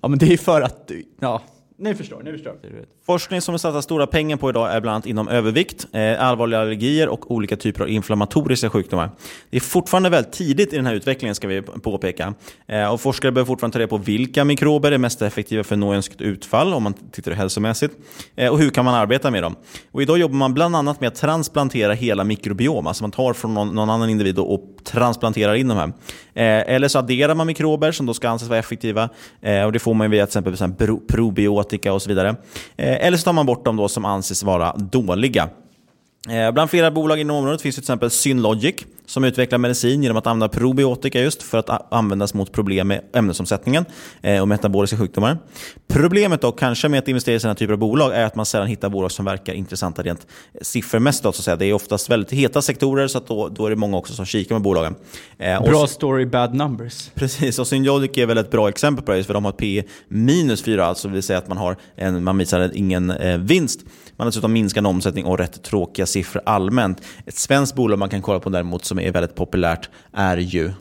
Ja 0.00 0.08
men 0.08 0.18
det 0.18 0.32
är 0.32 0.36
för 0.36 0.60
att, 0.62 0.90
ja, 1.20 1.42
ni 1.76 1.94
förstår, 1.94 2.22
ni 2.22 2.32
förstår. 2.32 2.56
Forskning 3.06 3.40
som 3.40 3.52
det 3.52 3.58
satsas 3.58 3.84
stora 3.84 4.06
pengar 4.06 4.36
på 4.36 4.50
idag 4.50 4.72
är 4.72 4.80
bland 4.80 4.94
annat 4.94 5.06
inom 5.06 5.28
övervikt, 5.28 5.86
eh, 5.92 6.24
allvarliga 6.26 6.60
allergier 6.60 7.08
och 7.08 7.30
olika 7.30 7.56
typer 7.56 7.82
av 7.82 7.88
inflammatoriska 7.88 8.70
sjukdomar. 8.70 9.10
Det 9.50 9.56
är 9.56 9.60
fortfarande 9.60 10.10
väldigt 10.10 10.32
tidigt 10.32 10.72
i 10.72 10.76
den 10.76 10.86
här 10.86 10.94
utvecklingen 10.94 11.34
ska 11.34 11.48
vi 11.48 11.62
påpeka. 11.62 12.34
Eh, 12.66 12.92
och 12.92 13.00
forskare 13.00 13.32
behöver 13.32 13.46
fortfarande 13.46 13.72
ta 13.72 13.78
reda 13.78 13.88
på 13.88 13.96
vilka 13.96 14.44
mikrober 14.44 14.92
är 14.92 14.98
mest 14.98 15.22
effektiva 15.22 15.64
för 15.64 15.74
att 15.74 15.78
nå 15.78 15.94
önskat 15.94 16.20
utfall 16.20 16.74
om 16.74 16.82
man 16.82 16.94
tittar 17.12 17.32
hälsomässigt. 17.32 17.94
Eh, 18.36 18.52
och 18.52 18.58
hur 18.58 18.70
kan 18.70 18.84
man 18.84 18.94
arbeta 18.94 19.30
med 19.30 19.42
dem? 19.42 19.56
Och 19.92 20.02
idag 20.02 20.18
jobbar 20.18 20.36
man 20.36 20.54
bland 20.54 20.76
annat 20.76 21.00
med 21.00 21.08
att 21.08 21.14
transplantera 21.14 21.92
hela 21.92 22.24
mikrobiom. 22.24 22.86
Alltså 22.86 23.04
man 23.04 23.10
tar 23.10 23.32
från 23.32 23.54
någon, 23.54 23.74
någon 23.74 23.90
annan 23.90 24.10
individ 24.10 24.38
och, 24.38 24.70
transplanterar 24.84 25.54
in 25.54 25.68
de 25.68 25.78
här. 25.78 25.92
Eller 26.34 26.88
så 26.88 26.98
adderar 26.98 27.34
man 27.34 27.46
mikrober 27.46 27.92
som 27.92 28.06
då 28.06 28.14
ska 28.14 28.28
anses 28.28 28.48
vara 28.48 28.58
effektiva. 28.58 29.08
Och 29.66 29.72
Det 29.72 29.78
får 29.78 29.94
man 29.94 30.10
via 30.10 30.26
till 30.26 30.52
exempel 30.52 30.98
probiotika 31.08 31.63
antibiotika 31.64 31.92
och 31.92 32.02
så 32.02 32.08
vidare. 32.08 32.28
Eh, 32.76 33.06
eller 33.06 33.16
så 33.16 33.24
tar 33.24 33.32
man 33.32 33.46
bort 33.46 33.64
dem 33.64 33.76
då 33.76 33.88
som 33.88 34.04
anses 34.04 34.42
vara 34.42 34.72
dåliga. 34.76 35.48
Eh, 36.28 36.50
Bland 36.52 36.70
flera 36.70 36.90
bolag 36.90 37.20
inom 37.20 37.36
området 37.36 37.62
finns 37.62 37.74
till 37.74 37.82
exempel 37.82 38.10
Synlogic 38.10 38.74
som 39.06 39.24
utvecklar 39.24 39.58
medicin 39.58 40.02
genom 40.02 40.16
att 40.16 40.26
använda 40.26 40.48
probiotika 40.48 41.20
just 41.20 41.42
för 41.42 41.58
att 41.58 41.92
användas 41.92 42.34
mot 42.34 42.52
problem 42.52 42.88
med 42.88 43.00
ämnesomsättningen 43.14 43.84
eh, 44.22 44.40
och 44.40 44.48
metaboliska 44.48 44.96
sjukdomar. 44.96 45.38
Problemet 45.88 46.40
dock 46.40 46.58
kanske 46.58 46.88
med 46.88 46.98
att 46.98 47.08
investera 47.08 47.34
i 47.34 47.40
sådana 47.40 47.54
typer 47.54 47.72
av 47.72 47.78
bolag 47.78 48.14
är 48.14 48.24
att 48.24 48.34
man 48.36 48.46
sällan 48.46 48.66
hittar 48.68 48.88
bolag 48.88 49.12
som 49.12 49.24
verkar 49.24 49.52
intressanta 49.54 50.02
rent 50.02 50.26
siffermässigt. 50.62 51.22
då, 51.24 51.32
Så 51.32 51.40
att 51.40 51.44
säga. 51.44 51.56
Det 51.56 51.66
är 51.66 51.72
oftast 51.72 52.10
väldigt 52.10 52.32
heta 52.32 52.62
sektorer 52.62 53.08
så 53.08 53.18
att 53.18 53.26
då, 53.26 53.48
då 53.48 53.66
är 53.66 53.70
det 53.70 53.76
många 53.76 53.96
också 53.96 54.12
som 54.14 54.26
kikar 54.26 54.54
med 54.54 54.62
bolagen. 54.62 54.94
Eh, 55.38 55.56
och 55.62 55.68
Bra 55.68 55.80
så- 55.80 55.86
story, 55.86 56.26
bad 56.26 56.54
numbers. 56.54 57.10
Precis, 57.14 57.58
och 57.58 57.66
Synlogic 57.66 58.18
är 58.18 58.26
väl 58.26 58.38
ett 58.38 58.50
bra 58.50 58.68
exempel 58.68 59.04
på 59.04 59.12
det, 59.12 59.24
för 59.24 59.34
de 59.34 59.44
har 59.44 59.52
ett 59.52 59.58
P 59.58 59.82
minus 60.08 60.62
4, 60.62 60.86
alltså 60.86 61.08
det 61.08 61.14
vill 61.14 61.22
säga 61.22 61.38
att 61.38 61.48
man, 61.48 61.56
har 61.58 61.76
en, 61.96 62.24
man 62.24 62.38
visar 62.38 62.70
ingen 62.74 63.10
eh, 63.10 63.38
vinst. 63.38 63.80
Man 64.16 64.24
har 64.24 64.30
dessutom 64.30 64.52
minskande 64.52 64.90
omsättning 64.90 65.24
och 65.24 65.38
rätt 65.38 65.62
tråkiga 65.62 66.06
siffror 66.14 66.42
allmänt. 66.46 67.02
Ett 67.26 67.36
svenskt 67.36 67.74
bolag 67.74 67.98
man 67.98 68.08
kan 68.08 68.22
kolla 68.22 68.40
på 68.40 68.48
däremot 68.48 68.84
som 68.84 68.98
är 68.98 69.12
väldigt 69.12 69.34
populärt 69.34 69.88
är 70.12 70.36
ju 70.36 70.72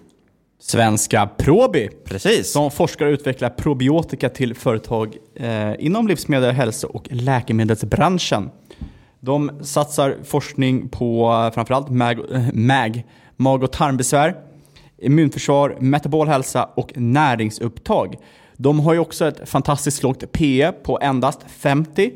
Svenska 0.60 1.30
Probi. 1.38 1.89
Precis. 2.06 2.52
Som 2.52 2.72
forskar 2.72 3.06
och 3.06 3.12
utvecklar 3.12 3.50
probiotika 3.50 4.30
till 4.30 4.56
företag 4.56 5.17
eh, 5.36 5.74
inom 5.80 6.08
livsmedel, 6.08 6.52
hälso 6.52 6.88
och 6.88 7.08
läkemedelsbranschen. 7.12 8.50
De 9.19 9.52
satsar 9.62 10.17
forskning 10.24 10.89
på 10.89 11.32
eh, 11.32 11.54
framförallt 11.54 11.89
mag, 11.89 12.19
eh, 12.34 12.54
mag, 12.54 13.04
mag 13.36 13.63
och 13.63 13.72
tarmbesvär, 13.72 14.36
immunförsvar, 15.02 15.78
metabol 15.80 16.28
hälsa 16.28 16.69
och 16.76 16.91
näringsupptag. 16.96 18.15
De 18.58 18.80
har 18.80 18.93
ju 18.93 19.00
också 19.00 19.28
ett 19.28 19.50
fantastiskt 19.50 20.04
lågt 20.04 20.32
PE 20.32 20.72
på 20.72 21.00
endast 21.02 21.39
50. 21.48 22.12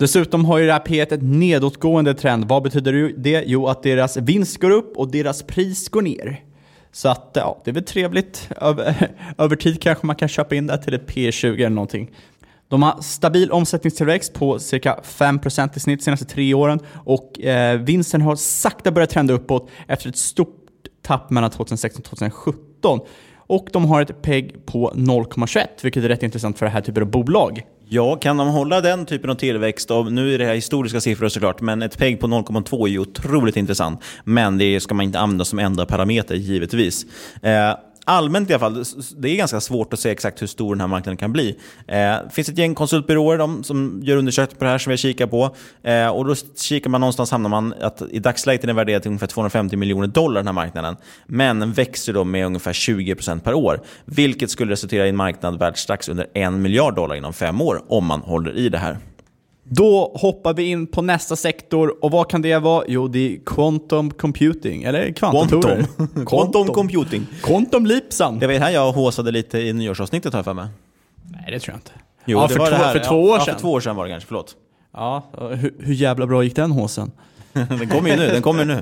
Dessutom 0.00 0.44
har 0.44 0.58
ju 0.58 0.66
det 0.66 0.72
här 0.72 0.80
P1 0.80 1.14
ett 1.14 1.22
nedåtgående 1.22 2.14
trend. 2.14 2.44
Vad 2.44 2.62
betyder 2.62 3.12
det? 3.16 3.44
Jo, 3.46 3.66
att 3.66 3.82
deras 3.82 4.16
vinst 4.16 4.60
går 4.60 4.70
upp 4.70 4.96
och 4.96 5.10
deras 5.10 5.42
pris 5.42 5.88
går 5.88 6.02
ner. 6.02 6.44
Så 6.92 7.08
att 7.08 7.30
ja, 7.34 7.62
det 7.64 7.70
är 7.70 7.74
väl 7.74 7.84
trevligt. 7.84 8.48
Över, 8.60 9.10
över 9.38 9.56
tid 9.56 9.82
kanske 9.82 10.06
man 10.06 10.16
kan 10.16 10.28
köpa 10.28 10.54
in 10.54 10.66
det 10.66 10.78
till 10.78 10.94
ett 10.94 11.06
P20 11.06 11.54
eller 11.54 11.68
någonting. 11.68 12.10
De 12.68 12.82
har 12.82 13.00
stabil 13.02 13.52
omsättningstillväxt 13.52 14.32
på 14.34 14.58
cirka 14.58 15.00
5% 15.04 15.76
i 15.76 15.80
snitt 15.80 15.98
de 16.00 16.04
senaste 16.04 16.26
tre 16.26 16.54
åren 16.54 16.80
och 16.94 17.40
eh, 17.40 17.80
vinsten 17.80 18.20
har 18.20 18.36
sakta 18.36 18.90
börjat 18.90 19.10
trenda 19.10 19.34
uppåt 19.34 19.70
efter 19.88 20.08
ett 20.08 20.16
stort 20.16 20.66
tapp 21.02 21.30
mellan 21.30 21.50
2016 21.50 22.00
och 22.00 22.04
2017. 22.04 23.00
Och 23.36 23.68
de 23.72 23.84
har 23.84 24.02
ett 24.02 24.22
PEG 24.22 24.66
på 24.66 24.92
0,21 24.94 25.66
vilket 25.82 26.04
är 26.04 26.08
rätt 26.08 26.22
intressant 26.22 26.58
för 26.58 26.66
det 26.66 26.72
här 26.72 26.80
typen 26.80 27.02
av 27.02 27.10
bolag. 27.10 27.66
Ja, 27.92 28.16
kan 28.16 28.36
de 28.36 28.48
hålla 28.48 28.80
den 28.80 29.06
typen 29.06 29.30
av 29.30 29.34
tillväxt, 29.34 29.90
och 29.90 30.12
nu 30.12 30.34
är 30.34 30.38
det 30.38 30.44
här 30.44 30.54
historiska 30.54 31.00
siffror 31.00 31.28
såklart, 31.28 31.60
men 31.60 31.82
ett 31.82 31.98
PEG 31.98 32.20
på 32.20 32.26
0,2 32.26 32.86
är 32.86 32.90
ju 32.90 32.98
otroligt 32.98 33.56
intressant. 33.56 34.02
Men 34.24 34.58
det 34.58 34.80
ska 34.80 34.94
man 34.94 35.04
inte 35.04 35.18
använda 35.18 35.44
som 35.44 35.58
enda 35.58 35.86
parameter, 35.86 36.34
givetvis. 36.34 37.06
Eh, 37.42 37.74
allmänt 38.10 38.50
i 38.50 38.52
alla 38.52 38.60
fall, 38.60 38.84
det 39.16 39.28
är 39.28 39.36
ganska 39.36 39.60
svårt 39.60 39.92
att 39.92 40.00
se 40.00 40.10
exakt 40.10 40.42
hur 40.42 40.46
stor 40.46 40.74
den 40.74 40.80
här 40.80 40.88
marknaden 40.88 41.16
kan 41.16 41.32
bli. 41.32 41.56
Eh, 41.86 41.96
det 41.96 42.30
finns 42.32 42.48
ett 42.48 42.58
gäng 42.58 42.74
konsultbyråer 42.74 43.38
de, 43.38 43.64
som 43.64 44.00
gör 44.02 44.16
undersökningar 44.16 44.58
på 44.58 44.64
det 44.64 44.70
här 44.70 44.78
som 44.78 44.90
vi 44.90 44.96
kikar 44.96 45.26
på. 45.26 45.56
Eh, 45.82 46.08
och 46.08 46.24
då 46.24 46.34
kikar 46.56 46.90
man 46.90 47.00
någonstans, 47.00 47.30
hamnar 47.30 47.50
man 47.50 47.74
att 47.80 48.02
i 48.10 48.18
dagsläget 48.18 48.62
är 48.62 48.66
den 48.66 48.76
värderad 48.76 49.02
till 49.02 49.08
ungefär 49.08 49.26
250 49.26 49.76
miljoner 49.76 50.06
dollar 50.06 50.40
den 50.40 50.46
här 50.46 50.52
marknaden. 50.52 50.96
Men 51.26 51.60
den 51.60 51.72
växer 51.72 52.12
då 52.12 52.24
med 52.24 52.46
ungefär 52.46 52.72
20% 52.72 53.40
per 53.40 53.54
år. 53.54 53.80
Vilket 54.04 54.50
skulle 54.50 54.72
resultera 54.72 55.06
i 55.06 55.08
en 55.08 55.16
marknad 55.16 55.58
värd 55.58 55.78
strax 55.78 56.08
under 56.08 56.26
en 56.34 56.62
miljard 56.62 56.94
dollar 56.94 57.14
inom 57.14 57.32
fem 57.32 57.60
år 57.60 57.82
om 57.88 58.06
man 58.06 58.20
håller 58.20 58.56
i 58.56 58.68
det 58.68 58.78
här. 58.78 58.98
Då 59.72 60.12
hoppar 60.14 60.54
vi 60.54 60.70
in 60.70 60.86
på 60.86 61.02
nästa 61.02 61.36
sektor 61.36 62.04
och 62.04 62.10
vad 62.10 62.30
kan 62.30 62.42
det 62.42 62.58
vara? 62.58 62.84
Jo, 62.88 63.08
det 63.08 63.18
är 63.18 63.38
quantum 63.46 64.10
computing, 64.10 64.82
eller 64.82 65.12
kvantdatorer. 65.12 65.86
Quantum. 65.96 66.26
Quantum 66.26 66.66
computing. 66.74 67.26
Quantum 67.42 67.86
leapsan. 67.86 68.38
Det 68.38 68.46
var 68.46 68.54
här 68.54 68.70
jag 68.70 68.92
håsade 68.92 69.30
lite 69.30 69.58
i 69.58 69.72
nyårsavsnittet 69.72 70.32
har 70.32 70.38
jag 70.38 70.44
för 70.44 70.54
mig. 70.54 70.66
Nej, 71.24 71.44
det 71.50 71.60
tror 71.60 71.72
jag 71.72 71.78
inte. 71.78 71.90
Jo, 72.24 72.38
ja, 72.38 72.46
det 72.46 72.52
för, 72.52 72.58
var 72.58 72.66
två, 72.66 72.76
det 72.76 72.84
här. 72.84 72.92
för 72.92 73.00
två 73.00 73.14
ja, 73.14 73.32
år 73.32 73.38
Ja, 73.38 73.44
sedan. 73.44 73.54
för 73.54 73.60
två 73.60 73.72
år 73.72 73.80
sedan 73.80 73.96
var 73.96 74.04
det 74.04 74.10
kanske, 74.10 74.26
förlåt. 74.26 74.56
Ja, 74.92 75.24
hur, 75.38 75.74
hur 75.78 75.94
jävla 75.94 76.26
bra 76.26 76.44
gick 76.44 76.56
den 76.56 76.70
håsen? 76.70 77.10
den 77.52 77.88
kommer 77.88 78.10
ju 78.10 78.16
nu, 78.16 78.26
den 78.26 78.42
kommer 78.42 78.64
nu. 78.64 78.74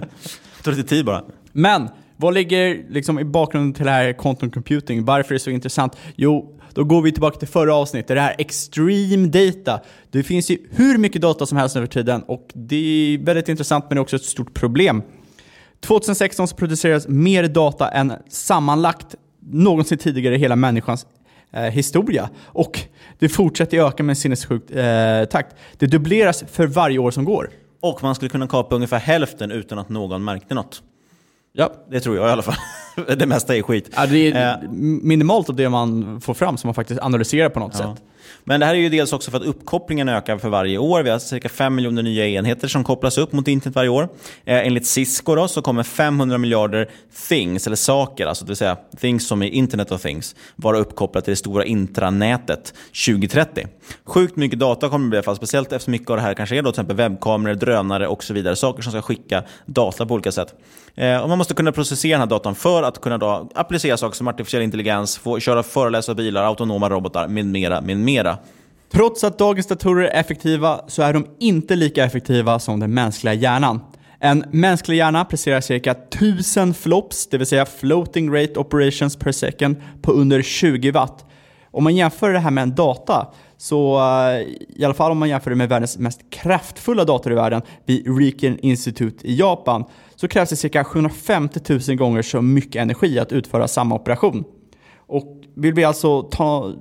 Det 0.56 0.62
tog 0.62 0.74
lite 0.74 0.88
tid 0.88 1.04
bara. 1.04 1.22
Men, 1.52 1.88
vad 2.16 2.34
ligger 2.34 2.84
liksom 2.90 3.18
i 3.18 3.24
bakgrunden 3.24 3.72
till 3.72 3.84
det 3.84 3.90
här 3.90 4.12
quantum 4.12 4.50
computing? 4.50 5.04
Varför 5.04 5.34
är 5.34 5.38
det 5.38 5.42
så 5.42 5.50
intressant? 5.50 5.96
Jo, 6.16 6.57
då 6.74 6.84
går 6.84 7.02
vi 7.02 7.12
tillbaka 7.12 7.38
till 7.38 7.48
förra 7.48 7.74
avsnittet, 7.74 8.08
det 8.08 8.20
här 8.20 8.34
extreme 8.38 9.28
data. 9.28 9.80
Det 10.10 10.22
finns 10.22 10.50
ju 10.50 10.58
hur 10.70 10.98
mycket 10.98 11.22
data 11.22 11.46
som 11.46 11.58
helst 11.58 11.76
över 11.76 11.86
tiden 11.86 12.22
och 12.22 12.50
det 12.54 12.76
är 12.76 13.18
väldigt 13.24 13.48
intressant 13.48 13.84
men 13.88 13.96
det 13.96 13.98
är 13.98 14.02
också 14.02 14.16
ett 14.16 14.24
stort 14.24 14.54
problem. 14.54 15.02
2016 15.80 16.48
så 16.48 16.56
producerades 16.56 17.08
mer 17.08 17.48
data 17.48 17.88
än 17.88 18.12
sammanlagt 18.28 19.14
någonsin 19.40 19.98
tidigare 19.98 20.34
i 20.34 20.38
hela 20.38 20.56
människans 20.56 21.06
eh, 21.52 21.62
historia. 21.62 22.30
Och 22.44 22.80
det 23.18 23.28
fortsätter 23.28 23.86
öka 23.86 24.02
med 24.02 24.12
en 24.12 24.16
sinnessjuk 24.16 24.70
eh, 24.70 25.24
takt. 25.24 25.56
Det 25.78 25.86
dubbleras 25.86 26.44
för 26.50 26.66
varje 26.66 26.98
år 26.98 27.10
som 27.10 27.24
går. 27.24 27.50
Och 27.80 28.02
man 28.02 28.14
skulle 28.14 28.28
kunna 28.28 28.46
kapa 28.46 28.74
ungefär 28.74 28.98
hälften 28.98 29.50
utan 29.50 29.78
att 29.78 29.88
någon 29.88 30.24
märkte 30.24 30.54
något. 30.54 30.82
Ja. 31.52 31.72
Det 31.90 32.00
tror 32.00 32.16
jag 32.16 32.28
i 32.28 32.30
alla 32.30 32.42
fall. 32.42 32.54
det 33.16 33.26
mesta 33.26 33.56
är 33.56 33.62
skit. 33.62 33.90
Ja, 33.96 34.06
det 34.06 34.30
är 34.30 34.62
eh. 34.62 34.70
minimalt 35.02 35.48
av 35.48 35.56
det 35.56 35.68
man 35.68 36.20
får 36.20 36.34
fram 36.34 36.56
som 36.56 36.68
man 36.68 36.74
faktiskt 36.74 37.00
analyserar 37.00 37.48
på 37.48 37.60
något 37.60 37.78
ja. 37.78 37.94
sätt. 37.94 38.04
Men 38.44 38.60
det 38.60 38.66
här 38.66 38.74
är 38.74 38.78
ju 38.78 38.88
dels 38.88 39.12
också 39.12 39.30
för 39.30 39.38
att 39.38 39.44
uppkopplingen 39.44 40.08
ökar 40.08 40.38
för 40.38 40.48
varje 40.48 40.78
år. 40.78 41.02
Vi 41.02 41.08
har 41.08 41.14
alltså 41.14 41.28
cirka 41.28 41.48
5 41.48 41.74
miljoner 41.74 42.02
nya 42.02 42.26
enheter 42.26 42.68
som 42.68 42.84
kopplas 42.84 43.18
upp 43.18 43.32
mot 43.32 43.48
internet 43.48 43.76
varje 43.76 43.88
år. 43.88 44.08
Eh, 44.44 44.66
enligt 44.66 44.86
Cisco 44.86 45.34
då, 45.34 45.48
så 45.48 45.62
kommer 45.62 45.82
500 45.82 46.38
miljarder 46.38 46.88
things, 47.28 47.66
eller 47.66 47.76
saker, 47.76 48.26
alltså 48.26 48.44
det 48.44 48.48
vill 48.48 48.56
säga 48.56 48.76
things 49.00 49.26
som 49.26 49.42
är 49.42 49.46
internet 49.46 49.92
of 49.92 50.02
things, 50.02 50.36
vara 50.56 50.78
uppkopplat 50.78 51.24
till 51.24 51.32
det 51.32 51.36
stora 51.36 51.64
intranätet 51.64 52.74
2030. 53.06 53.66
Sjukt 54.04 54.36
mycket 54.36 54.58
data 54.58 54.88
kommer 54.88 55.04
det 55.04 55.10
bli 55.10 55.16
i 55.16 55.18
alla 55.18 55.24
fall, 55.24 55.36
speciellt 55.36 55.72
eftersom 55.72 55.92
mycket 55.92 56.10
av 56.10 56.16
det 56.16 56.22
här 56.22 56.34
kanske 56.34 56.56
är 56.56 56.62
då, 56.62 56.72
till 56.72 56.80
exempel 56.80 56.96
webbkameror, 56.96 57.54
drönare 57.54 58.08
och 58.08 58.24
så 58.24 58.34
vidare. 58.34 58.56
Saker 58.56 58.82
som 58.82 58.92
ska 58.92 59.02
skicka 59.02 59.42
data 59.66 60.06
på 60.06 60.14
olika 60.14 60.32
sätt. 60.32 60.54
Eh, 60.94 61.18
och 61.18 61.28
man 61.28 61.38
måste 61.38 61.54
kunna 61.54 61.72
processera 61.72 62.12
den 62.12 62.20
här 62.20 62.26
datan 62.26 62.54
för 62.54 62.82
att 62.82 63.00
kunna 63.00 63.18
då 63.18 63.48
applicera 63.54 63.96
saker 63.96 64.16
som 64.16 64.28
artificiell 64.28 64.62
intelligens, 64.62 65.18
få 65.18 65.40
köra 65.40 65.62
föreläsare 65.62 66.16
bilar, 66.16 66.44
autonoma 66.44 66.88
robotar 66.88 67.28
med 67.28 67.46
mera, 67.46 67.80
med 67.80 67.96
mera. 67.96 68.17
Trots 68.92 69.24
att 69.24 69.38
dagens 69.38 69.66
datorer 69.66 70.04
är 70.04 70.20
effektiva 70.20 70.80
så 70.88 71.02
är 71.02 71.12
de 71.12 71.26
inte 71.38 71.76
lika 71.76 72.04
effektiva 72.04 72.58
som 72.58 72.80
den 72.80 72.94
mänskliga 72.94 73.34
hjärnan. 73.34 73.80
En 74.20 74.44
mänsklig 74.50 74.96
hjärna 74.96 75.24
presterar 75.24 75.60
cirka 75.60 75.92
1000 75.92 76.74
flops, 76.74 77.26
det 77.26 77.38
vill 77.38 77.46
säga 77.46 77.66
floating 77.66 78.34
rate 78.34 78.60
operations 78.60 79.16
per 79.16 79.32
second, 79.32 79.76
på 80.02 80.12
under 80.12 80.42
20 80.42 80.90
watt. 80.90 81.24
Om 81.70 81.84
man 81.84 81.96
jämför 81.96 82.32
det 82.32 82.38
här 82.38 82.50
med 82.50 82.62
en 82.62 82.74
data, 82.74 83.26
så 83.56 83.98
eh, 83.98 84.40
i 84.68 84.84
alla 84.84 84.94
fall 84.94 85.10
om 85.10 85.18
man 85.18 85.28
jämför 85.28 85.50
det 85.50 85.56
med 85.56 85.68
världens 85.68 85.98
mest 85.98 86.20
kraftfulla 86.30 87.04
dator 87.04 87.32
i 87.32 87.34
världen, 87.34 87.62
vid 87.86 88.18
Riken 88.18 88.58
Institute 88.58 89.26
i 89.26 89.36
Japan, 89.36 89.84
så 90.16 90.28
krävs 90.28 90.50
det 90.50 90.56
cirka 90.56 90.84
750 90.84 91.60
000 91.88 91.96
gånger 91.96 92.22
så 92.22 92.42
mycket 92.42 92.82
energi 92.82 93.18
att 93.18 93.32
utföra 93.32 93.68
samma 93.68 93.94
operation. 93.94 94.44
Och 94.96 95.42
vill 95.54 95.74
vi 95.74 95.84
alltså 95.84 96.22
ta 96.22 96.72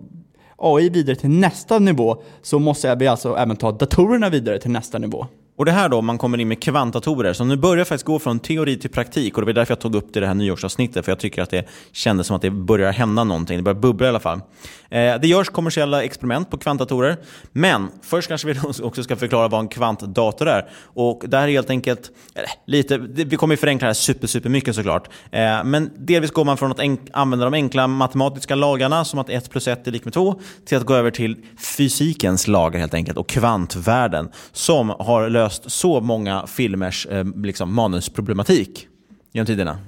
AI 0.58 0.90
vidare 0.90 1.16
till 1.16 1.30
nästa 1.30 1.80
nivå 1.80 2.22
så 2.42 2.60
måste 2.60 2.96
vi 2.96 3.08
alltså 3.08 3.36
även 3.36 3.56
ta 3.56 3.72
datorerna 3.72 4.30
vidare 4.30 4.60
till 4.60 4.72
nästa 4.72 4.98
nivå. 4.98 5.28
Och 5.58 5.66
det 5.66 5.72
här 5.72 5.90
då, 5.90 6.02
man 6.02 6.18
kommer 6.18 6.38
in 6.38 6.48
med 6.48 6.62
kvantdatorer, 6.62 7.34
Så 7.34 7.44
nu 7.44 7.56
börjar 7.58 7.78
jag 7.78 7.88
faktiskt 7.88 8.06
gå 8.06 8.20
från 8.20 8.40
teori 8.40 8.78
till 8.78 8.90
praktik. 8.90 9.38
Och 9.38 9.42
det 9.42 9.46
var 9.46 9.54
därför 9.54 9.72
jag 9.72 9.80
tog 9.80 9.96
upp 9.96 10.14
det 10.14 10.18
i 10.18 10.22
det 10.22 10.28
här 10.28 10.34
nyårsavsnittet, 10.34 11.06
för 11.06 11.12
jag 11.12 11.20
tycker 11.20 11.42
att 11.42 11.50
det 11.50 11.68
kändes 11.92 12.28
som 12.28 12.36
att 12.36 12.42
det 12.42 12.50
börjar 12.50 12.92
hända 12.92 13.24
någonting. 13.24 13.58
Det 13.58 13.64
börjar 13.64 13.80
bubbla 13.80 14.06
i 14.06 14.10
alla 14.10 14.20
fall. 14.20 14.42
Eh, 14.90 15.20
det 15.22 15.28
görs 15.28 15.50
kommersiella 15.50 16.04
experiment 16.04 16.50
på 16.50 16.58
kvantdatorer, 16.58 17.18
men 17.52 17.88
först 18.02 18.28
kanske 18.28 18.48
vi 18.48 18.60
också 18.84 19.04
ska 19.04 19.16
förklara 19.16 19.48
vad 19.48 19.60
en 19.60 19.68
kvantdator 19.68 20.48
är. 20.48 20.70
Och 20.84 21.24
det 21.28 21.38
här 21.38 21.48
är 21.48 21.52
helt 21.52 21.70
enkelt, 21.70 22.12
eh, 22.36 22.42
lite, 22.66 22.98
vi 22.98 23.36
kommer 23.36 23.54
ju 23.54 23.58
förenkla 23.58 23.86
det 23.86 23.90
här 23.90 23.94
super, 23.94 24.28
super 24.28 24.50
mycket 24.50 24.76
såklart. 24.76 25.10
Eh, 25.32 25.64
men 25.64 25.92
delvis 25.98 26.32
går 26.32 26.46
man 26.46 26.58
från 26.58 26.72
att 26.72 26.80
använda 27.12 27.46
de 27.46 27.54
enkla 27.54 27.88
matematiska 27.88 28.56
lagarna, 28.56 29.06
som 29.06 29.20
att 29.20 29.30
1 29.30 29.50
plus 29.50 29.68
1 29.68 29.88
är 29.88 29.92
lika 29.92 30.06
med 30.06 30.14
2, 30.14 30.42
till 30.66 30.78
att 30.78 30.86
gå 30.86 30.94
över 30.94 31.12
till 31.12 31.36
fysikens 31.78 32.48
lagar 32.48 32.80
helt 32.80 32.94
enkelt, 32.94 33.18
och 33.18 33.30
kvantvärlden, 33.30 34.30
som 34.52 34.90
har 34.90 35.30
löst 35.30 35.47
löst 35.48 35.72
så 35.72 36.02
många 36.02 36.48
filmers 36.48 37.06
eh, 37.06 37.26
liksom, 37.36 37.74
manusproblematik 37.74 38.88
genom 39.32 39.46
tiderna. 39.46 39.80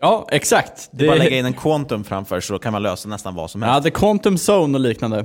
Ja, 0.00 0.26
exakt. 0.30 0.88
Det 0.92 1.04
är 1.04 1.08
bara 1.08 1.16
att 1.16 1.24
lägga 1.24 1.38
in 1.38 1.46
en 1.46 1.52
quantum 1.52 2.04
framför 2.04 2.40
så 2.40 2.58
kan 2.58 2.72
man 2.72 2.82
lösa 2.82 3.08
nästan 3.08 3.34
vad 3.34 3.50
som 3.50 3.62
helst. 3.62 3.74
Ja, 3.74 3.80
det 3.80 3.88
är 3.88 3.90
quantum 3.90 4.34
zone 4.34 4.78
och 4.78 4.80
liknande. 4.80 5.24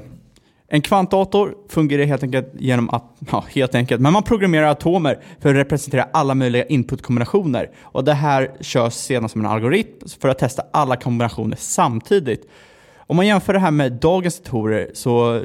En 0.70 0.82
kvantdator 0.82 1.56
fungerar 1.70 2.04
helt 2.04 2.24
enkelt 2.24 2.54
genom 2.60 2.90
att, 2.90 3.04
ja 3.32 3.44
helt 3.50 3.76
enkelt, 3.76 4.02
men 4.02 4.14
man 4.14 4.24
programmerar 4.24 4.68
atomer 4.68 5.20
för 5.40 5.50
att 5.50 5.56
representera 5.56 6.08
alla 6.14 6.36
möjliga 6.36 6.66
inputkombinationer. 6.66 7.70
Och 7.82 8.04
det 8.04 8.14
här 8.14 8.52
körs 8.62 8.94
sedan 8.94 9.30
som 9.30 9.42
en 9.42 9.48
algoritm 9.48 10.08
för 10.22 10.30
att 10.30 10.40
testa 10.40 10.64
alla 10.74 10.96
kombinationer 10.96 11.58
samtidigt. 11.60 12.50
Om 12.98 13.16
man 13.16 13.28
jämför 13.28 13.54
det 13.54 13.60
här 13.60 13.72
med 13.72 13.92
dagens 13.92 14.40
datorer 14.40 14.92
så 14.94 15.42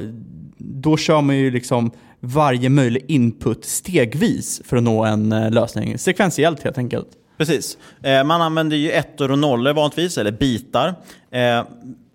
då 0.58 0.96
kör 0.96 1.20
man 1.20 1.36
ju 1.36 1.50
liksom 1.50 1.90
varje 2.22 2.68
möjlig 2.68 3.04
input 3.08 3.64
stegvis 3.64 4.62
för 4.64 4.76
att 4.76 4.82
nå 4.82 5.04
en 5.04 5.32
eh, 5.32 5.50
lösning. 5.50 5.98
Sekventiellt 5.98 6.62
helt 6.62 6.78
enkelt. 6.78 7.08
Precis. 7.38 7.78
Eh, 8.02 8.24
man 8.24 8.42
använder 8.42 8.76
ju 8.76 8.90
ettor 8.90 9.30
och 9.30 9.38
nollor 9.38 9.72
vanligtvis, 9.72 10.18
eller 10.18 10.32
bitar. 10.32 10.94
Eh, 11.30 11.64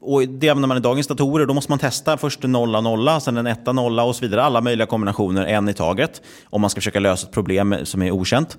och 0.02 0.28
det 0.28 0.50
använder 0.50 0.68
man 0.68 0.78
i 0.78 0.80
dagens 0.80 1.08
datorer. 1.08 1.46
Då 1.46 1.54
måste 1.54 1.72
man 1.72 1.80
testa 1.80 2.18
först 2.18 2.44
en 2.44 2.52
nolla, 2.52 2.82
nolla, 2.82 3.20
sen 3.20 3.38
en 3.38 3.48
etta, 3.48 3.72
nolla 3.72 4.04
och 4.04 4.16
så 4.16 4.22
vidare. 4.22 4.44
Alla 4.44 4.62
möjliga 4.62 4.88
kombinationer, 4.88 5.46
en 5.46 5.70
i 5.70 5.74
taget. 5.74 6.22
Om 6.46 6.62
man 6.62 6.70
ska 6.70 6.82
försöka 6.82 7.00
lösa 7.00 7.28
ett 7.28 7.34
problem 7.34 7.76
som 7.84 8.02
är 8.02 8.12
okänt. 8.12 8.58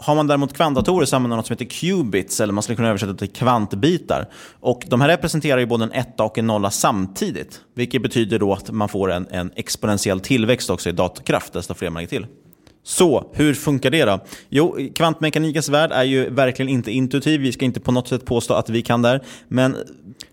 Har 0.00 0.14
man 0.14 0.26
däremot 0.26 0.52
kvantdatorer 0.52 1.06
så 1.06 1.16
använder 1.16 1.28
man 1.28 1.38
något 1.38 1.46
som 1.46 1.54
heter 1.54 1.64
qubits, 1.64 2.40
eller 2.40 2.52
man 2.52 2.62
skulle 2.62 2.76
kunna 2.76 2.88
översätta 2.88 3.14
till 3.14 3.28
kvantbitar. 3.28 4.28
Och 4.60 4.84
de 4.86 5.00
här 5.00 5.08
representerar 5.08 5.58
ju 5.58 5.66
både 5.66 5.84
en 5.84 5.92
etta 5.92 6.24
och 6.24 6.38
en 6.38 6.46
nolla 6.46 6.70
samtidigt. 6.70 7.60
Vilket 7.74 8.02
betyder 8.02 8.38
då 8.38 8.52
att 8.52 8.70
man 8.70 8.88
får 8.88 9.12
en, 9.12 9.26
en 9.30 9.50
exponentiell 9.56 10.20
tillväxt 10.20 10.70
också 10.70 10.88
i 10.88 10.92
datorkraft, 10.92 11.52
desto 11.52 11.74
fler 11.74 11.90
man 11.90 12.00
lägger 12.00 12.08
till. 12.08 12.26
Så, 12.82 13.30
hur 13.32 13.54
funkar 13.54 13.90
det 13.90 14.04
då? 14.04 14.20
Jo, 14.48 14.76
kvantmekanikens 14.94 15.68
värld 15.68 15.92
är 15.92 16.02
ju 16.02 16.30
verkligen 16.30 16.68
inte 16.68 16.92
intuitiv. 16.92 17.40
Vi 17.40 17.52
ska 17.52 17.64
inte 17.64 17.80
på 17.80 17.92
något 17.92 18.08
sätt 18.08 18.24
påstå 18.24 18.54
att 18.54 18.70
vi 18.70 18.82
kan 18.82 19.02
där. 19.02 19.22
Men 19.48 19.76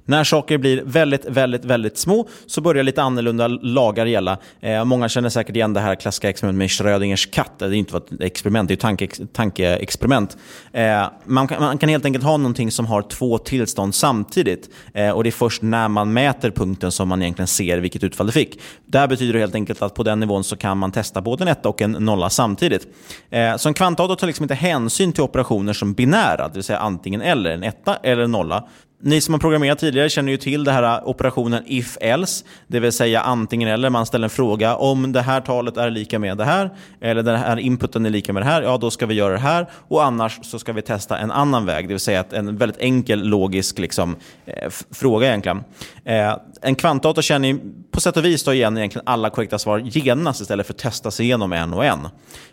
när 0.06 0.24
saker 0.24 0.58
blir 0.58 0.82
väldigt, 0.86 1.26
väldigt, 1.26 1.66
väldigt 1.66 1.98
små 1.98 2.28
så 2.46 2.62
börjar 2.62 2.84
lite 2.84 3.04
annorlunda 3.04 3.48
lagar 3.48 4.06
gälla. 4.06 4.38
Eh, 4.60 4.86
många 4.86 5.10
känner 5.10 5.30
säkert 5.30 5.56
igen 5.56 5.74
det 5.74 5.80
här 5.80 5.96
klassiska 5.96 6.30
experimentet 6.30 6.58
med 6.58 6.72
Schrödingers 6.72 7.26
katt. 7.32 7.60
Det 7.60 7.66
är 7.66 7.74
inte 7.74 7.98
ett 7.98 8.22
experiment, 8.22 8.68
det 8.68 8.72
är 8.72 8.76
ett 8.76 8.82
tanke, 8.82 9.08
tankeexperiment. 9.34 10.38
Eh, 10.72 11.06
man, 11.26 11.48
kan, 11.48 11.62
man 11.62 11.78
kan 11.78 11.90
helt 11.90 12.06
enkelt 12.06 12.24
ha 12.24 12.38
någonting 12.38 12.72
som 12.72 12.86
har 12.86 13.02
två 13.02 13.38
tillstånd 13.38 13.96
samtidigt. 13.96 14.70
Eh, 14.94 15.10
och 15.10 15.24
det 15.24 15.30
är 15.30 15.32
först 15.32 15.62
när 15.62 15.88
man 15.88 16.14
mäter 16.14 16.52
punkten 16.52 16.92
som 16.92 17.08
man 17.08 17.22
egentligen 17.22 17.48
ser 17.48 17.78
vilket 17.78 18.04
utfall 18.04 18.26
det 18.26 18.34
fick. 18.34 18.60
Det 18.86 19.00
här 19.00 19.08
betyder 19.08 19.40
helt 19.40 19.56
enkelt 19.56 19.82
att 19.82 19.94
på 19.94 20.04
den 20.04 20.20
nivån 20.20 20.44
så 20.44 20.58
kan 20.58 20.78
man 20.78 20.92
testa 20.92 21.22
både 21.22 21.44
en 21.44 21.48
etta 21.48 21.70
och 21.70 21.82
en 21.82 21.92
nolla 21.92 22.30
samtidigt. 22.30 22.88
Eh, 23.30 23.58
så 23.58 23.70
en 23.70 23.74
kvantdator 23.74 24.16
tar 24.16 24.28
liksom 24.28 24.44
inte 24.44 24.56
hänsyn 24.56 25.14
till 25.14 25.24
operationer 25.24 25.74
som 25.74 25.94
binära, 25.94 26.48
det 26.48 26.54
vill 26.54 26.64
säga 26.64 26.80
antingen 26.80 27.22
eller, 27.22 27.52
en 27.52 27.64
etta 27.64 27.96
eller 27.96 28.24
en 28.24 28.32
nolla. 28.32 28.68
Ni 29.06 29.22
som 29.22 29.34
har 29.34 29.40
programmerat 29.40 29.80
tidigare 29.80 30.10
känner 30.10 30.32
ju 30.32 30.38
till 30.38 30.64
det 30.64 30.72
här 30.72 30.84
äh, 30.84 31.08
operationen 31.08 31.64
if-else, 31.66 32.46
det 32.68 32.80
vill 32.80 32.92
säga 32.92 33.22
antingen 33.22 33.70
eller. 33.70 33.90
Man 33.90 34.06
ställer 34.06 34.24
en 34.24 34.30
fråga 34.30 34.76
om 34.76 35.12
det 35.12 35.22
här 35.22 35.42
talet 35.42 35.78
är 35.78 35.90
lika 35.90 36.20
med 36.20 36.38
det 36.38 36.44
här, 36.44 36.74
eller 37.02 37.24
den 37.24 37.36
här 37.36 37.58
inputen 37.58 38.06
är 38.06 38.10
lika 38.10 38.34
med 38.34 38.42
det 38.44 38.48
här, 38.48 38.62
ja 38.62 38.78
då 38.78 38.92
ska 38.92 39.06
vi 39.06 39.14
göra 39.14 39.34
det 39.34 39.40
här. 39.40 39.70
Och 39.88 40.04
annars 40.04 40.40
så 40.42 40.60
ska 40.60 40.74
vi 40.74 40.82
testa 40.82 41.18
en 41.18 41.32
annan 41.32 41.66
väg, 41.66 41.88
det 41.88 41.94
vill 41.94 42.00
säga 42.00 42.24
en 42.32 42.58
väldigt 42.58 42.80
enkel 42.80 43.28
logisk 43.28 43.80
liksom, 43.80 44.16
eh, 44.46 44.70
fråga 44.92 45.28
egentligen. 45.28 45.64
Eh, 46.06 46.38
en 46.62 46.76
kvantdator 46.76 47.22
känner 47.22 47.48
ju 47.48 47.60
på 47.92 48.02
sätt 48.02 48.18
och 48.18 48.26
vis 48.26 48.44
då 48.44 48.54
igen 48.54 48.78
egentligen 48.78 49.08
alla 49.08 49.30
korrekta 49.30 49.60
svar 49.60 49.80
genast 49.80 50.42
istället 50.42 50.68
för 50.68 50.74
att 50.74 50.80
testa 50.80 51.12
sig 51.12 51.26
igenom 51.26 51.54
en 51.54 51.74
och 51.74 51.86
en. 51.86 52.08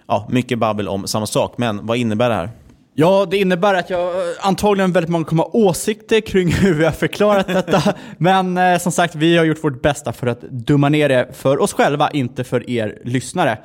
Ja, 0.06 0.28
mycket 0.30 0.58
babbel 0.58 0.88
om 0.88 1.06
samma 1.06 1.26
sak, 1.26 1.54
men 1.58 1.86
vad 1.86 1.96
innebär 1.96 2.28
det 2.28 2.34
här? 2.34 2.50
Ja, 2.94 3.26
det 3.30 3.36
innebär 3.36 3.74
att 3.74 3.90
jag 3.90 4.12
antagligen 4.40 4.92
väldigt 4.92 5.10
många 5.10 5.24
kommer 5.24 5.42
ha 5.42 5.50
åsikter 5.52 6.20
kring 6.20 6.48
hur 6.52 6.74
vi 6.74 6.84
har 6.84 6.92
förklarat 6.92 7.46
detta. 7.66 7.94
Men 8.18 8.58
eh, 8.58 8.78
som 8.78 8.92
sagt, 8.92 9.14
vi 9.14 9.36
har 9.36 9.44
gjort 9.44 9.64
vårt 9.64 9.82
bästa 9.82 10.12
för 10.12 10.26
att 10.26 10.40
dumma 10.40 10.88
ner 10.88 11.08
det 11.08 11.28
för 11.32 11.60
oss 11.60 11.72
själva, 11.72 12.10
inte 12.10 12.44
för 12.44 12.70
er 12.70 12.98
lyssnare. 13.04 13.58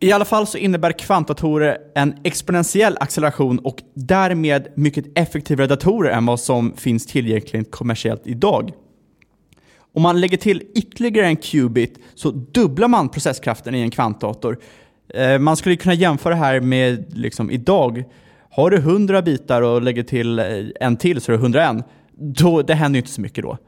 I 0.00 0.12
alla 0.12 0.24
fall 0.24 0.46
så 0.46 0.58
innebär 0.58 0.92
kvantdatorer 0.92 1.78
en 1.94 2.18
exponentiell 2.24 2.96
acceleration 3.00 3.58
och 3.58 3.82
därmed 3.94 4.68
mycket 4.74 5.04
effektivare 5.14 5.66
datorer 5.66 6.10
än 6.10 6.26
vad 6.26 6.40
som 6.40 6.76
finns 6.76 7.06
tillgängligt 7.06 7.70
kommersiellt 7.70 8.26
idag. 8.26 8.72
Om 9.94 10.02
man 10.02 10.20
lägger 10.20 10.36
till 10.36 10.62
ytterligare 10.74 11.26
en 11.26 11.36
qubit 11.36 11.98
så 12.14 12.30
dubblar 12.30 12.88
man 12.88 13.08
processkraften 13.08 13.74
i 13.74 13.80
en 13.80 13.90
kvantdator. 13.90 14.58
Eh, 15.14 15.38
man 15.38 15.56
skulle 15.56 15.76
kunna 15.76 15.94
jämföra 15.94 16.34
det 16.34 16.40
här 16.40 16.60
med 16.60 17.04
liksom 17.16 17.50
idag 17.50 18.04
har 18.50 18.70
du 18.70 18.76
100 18.76 19.22
bitar 19.22 19.62
och 19.62 19.82
lägger 19.82 20.02
till 20.02 20.38
eh, 20.38 20.44
en 20.80 20.96
till 20.96 21.20
så 21.20 21.32
är 21.32 21.36
det 21.36 21.42
101. 21.42 21.84
Då, 22.20 22.62
det 22.62 22.74
händer 22.74 22.96
ju 22.96 23.00
inte 23.00 23.12
så 23.12 23.20
mycket 23.20 23.44
då. 23.44 23.58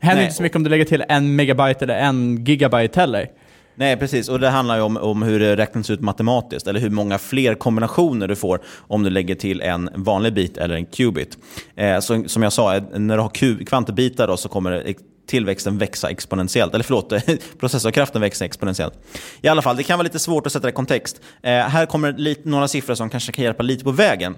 Det 0.00 0.06
händer 0.06 0.16
Nej. 0.16 0.24
inte 0.24 0.36
så 0.36 0.42
mycket 0.42 0.56
om 0.56 0.62
du 0.62 0.70
lägger 0.70 0.84
till 0.84 1.04
en 1.08 1.36
megabyte 1.36 1.84
eller 1.84 1.94
en 1.94 2.44
gigabyte 2.44 3.00
heller. 3.00 3.28
Nej, 3.74 3.96
precis. 3.96 4.28
Och 4.28 4.40
det 4.40 4.48
handlar 4.48 4.76
ju 4.76 4.82
om, 4.82 4.96
om 4.96 5.22
hur 5.22 5.40
det 5.40 5.56
räknas 5.56 5.90
ut 5.90 6.00
matematiskt, 6.00 6.66
eller 6.66 6.80
hur 6.80 6.90
många 6.90 7.18
fler 7.18 7.54
kombinationer 7.54 8.28
du 8.28 8.36
får 8.36 8.60
om 8.78 9.02
du 9.02 9.10
lägger 9.10 9.34
till 9.34 9.60
en 9.60 9.90
vanlig 9.94 10.34
bit 10.34 10.58
eller 10.58 10.74
en 10.74 10.86
qubit. 10.86 11.38
Eh, 11.76 12.00
så, 12.00 12.24
som 12.26 12.42
jag 12.42 12.52
sa, 12.52 12.80
när 12.94 13.16
du 13.16 13.22
har 13.22 13.64
kvantbitar 13.64 14.26
då, 14.26 14.36
så 14.36 14.48
kommer 14.48 14.94
tillväxten 15.30 15.78
växa 15.78 16.10
exponentiellt. 16.10 16.74
Eller 16.74 16.84
förlåt, 16.84 17.12
processorkraften 17.60 18.20
växa 18.20 18.44
exponentiellt. 18.44 18.94
I 19.42 19.48
alla 19.48 19.62
fall, 19.62 19.76
det 19.76 19.82
kan 19.82 19.98
vara 19.98 20.04
lite 20.04 20.18
svårt 20.18 20.46
att 20.46 20.52
sätta 20.52 20.66
det 20.66 20.70
i 20.70 20.72
kontext. 20.72 21.20
Eh, 21.42 21.52
här 21.52 21.86
kommer 21.86 22.12
lite, 22.12 22.48
några 22.48 22.68
siffror 22.68 22.94
som 22.94 23.10
kanske 23.10 23.32
kan 23.32 23.44
hjälpa 23.44 23.62
lite 23.62 23.84
på 23.84 23.90
vägen. 23.90 24.36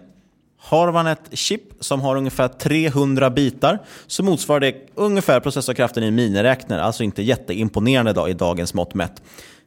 Har 0.59 0.92
man 0.92 1.07
ett 1.07 1.28
chip 1.33 1.62
som 1.81 2.00
har 2.00 2.16
ungefär 2.16 2.48
300 2.48 3.31
bitar 3.31 3.78
så 4.07 4.22
motsvarar 4.22 4.61
det 4.61 4.74
ungefär 4.94 5.40
processorkraften 5.40 6.05
i 6.05 6.07
en 6.07 6.14
miniräknare, 6.14 6.83
alltså 6.83 7.02
inte 7.02 7.22
jätteimponerande 7.22 8.31
i 8.31 8.33
dagens 8.33 8.74
mått 8.74 8.94
mätt. 8.94 9.22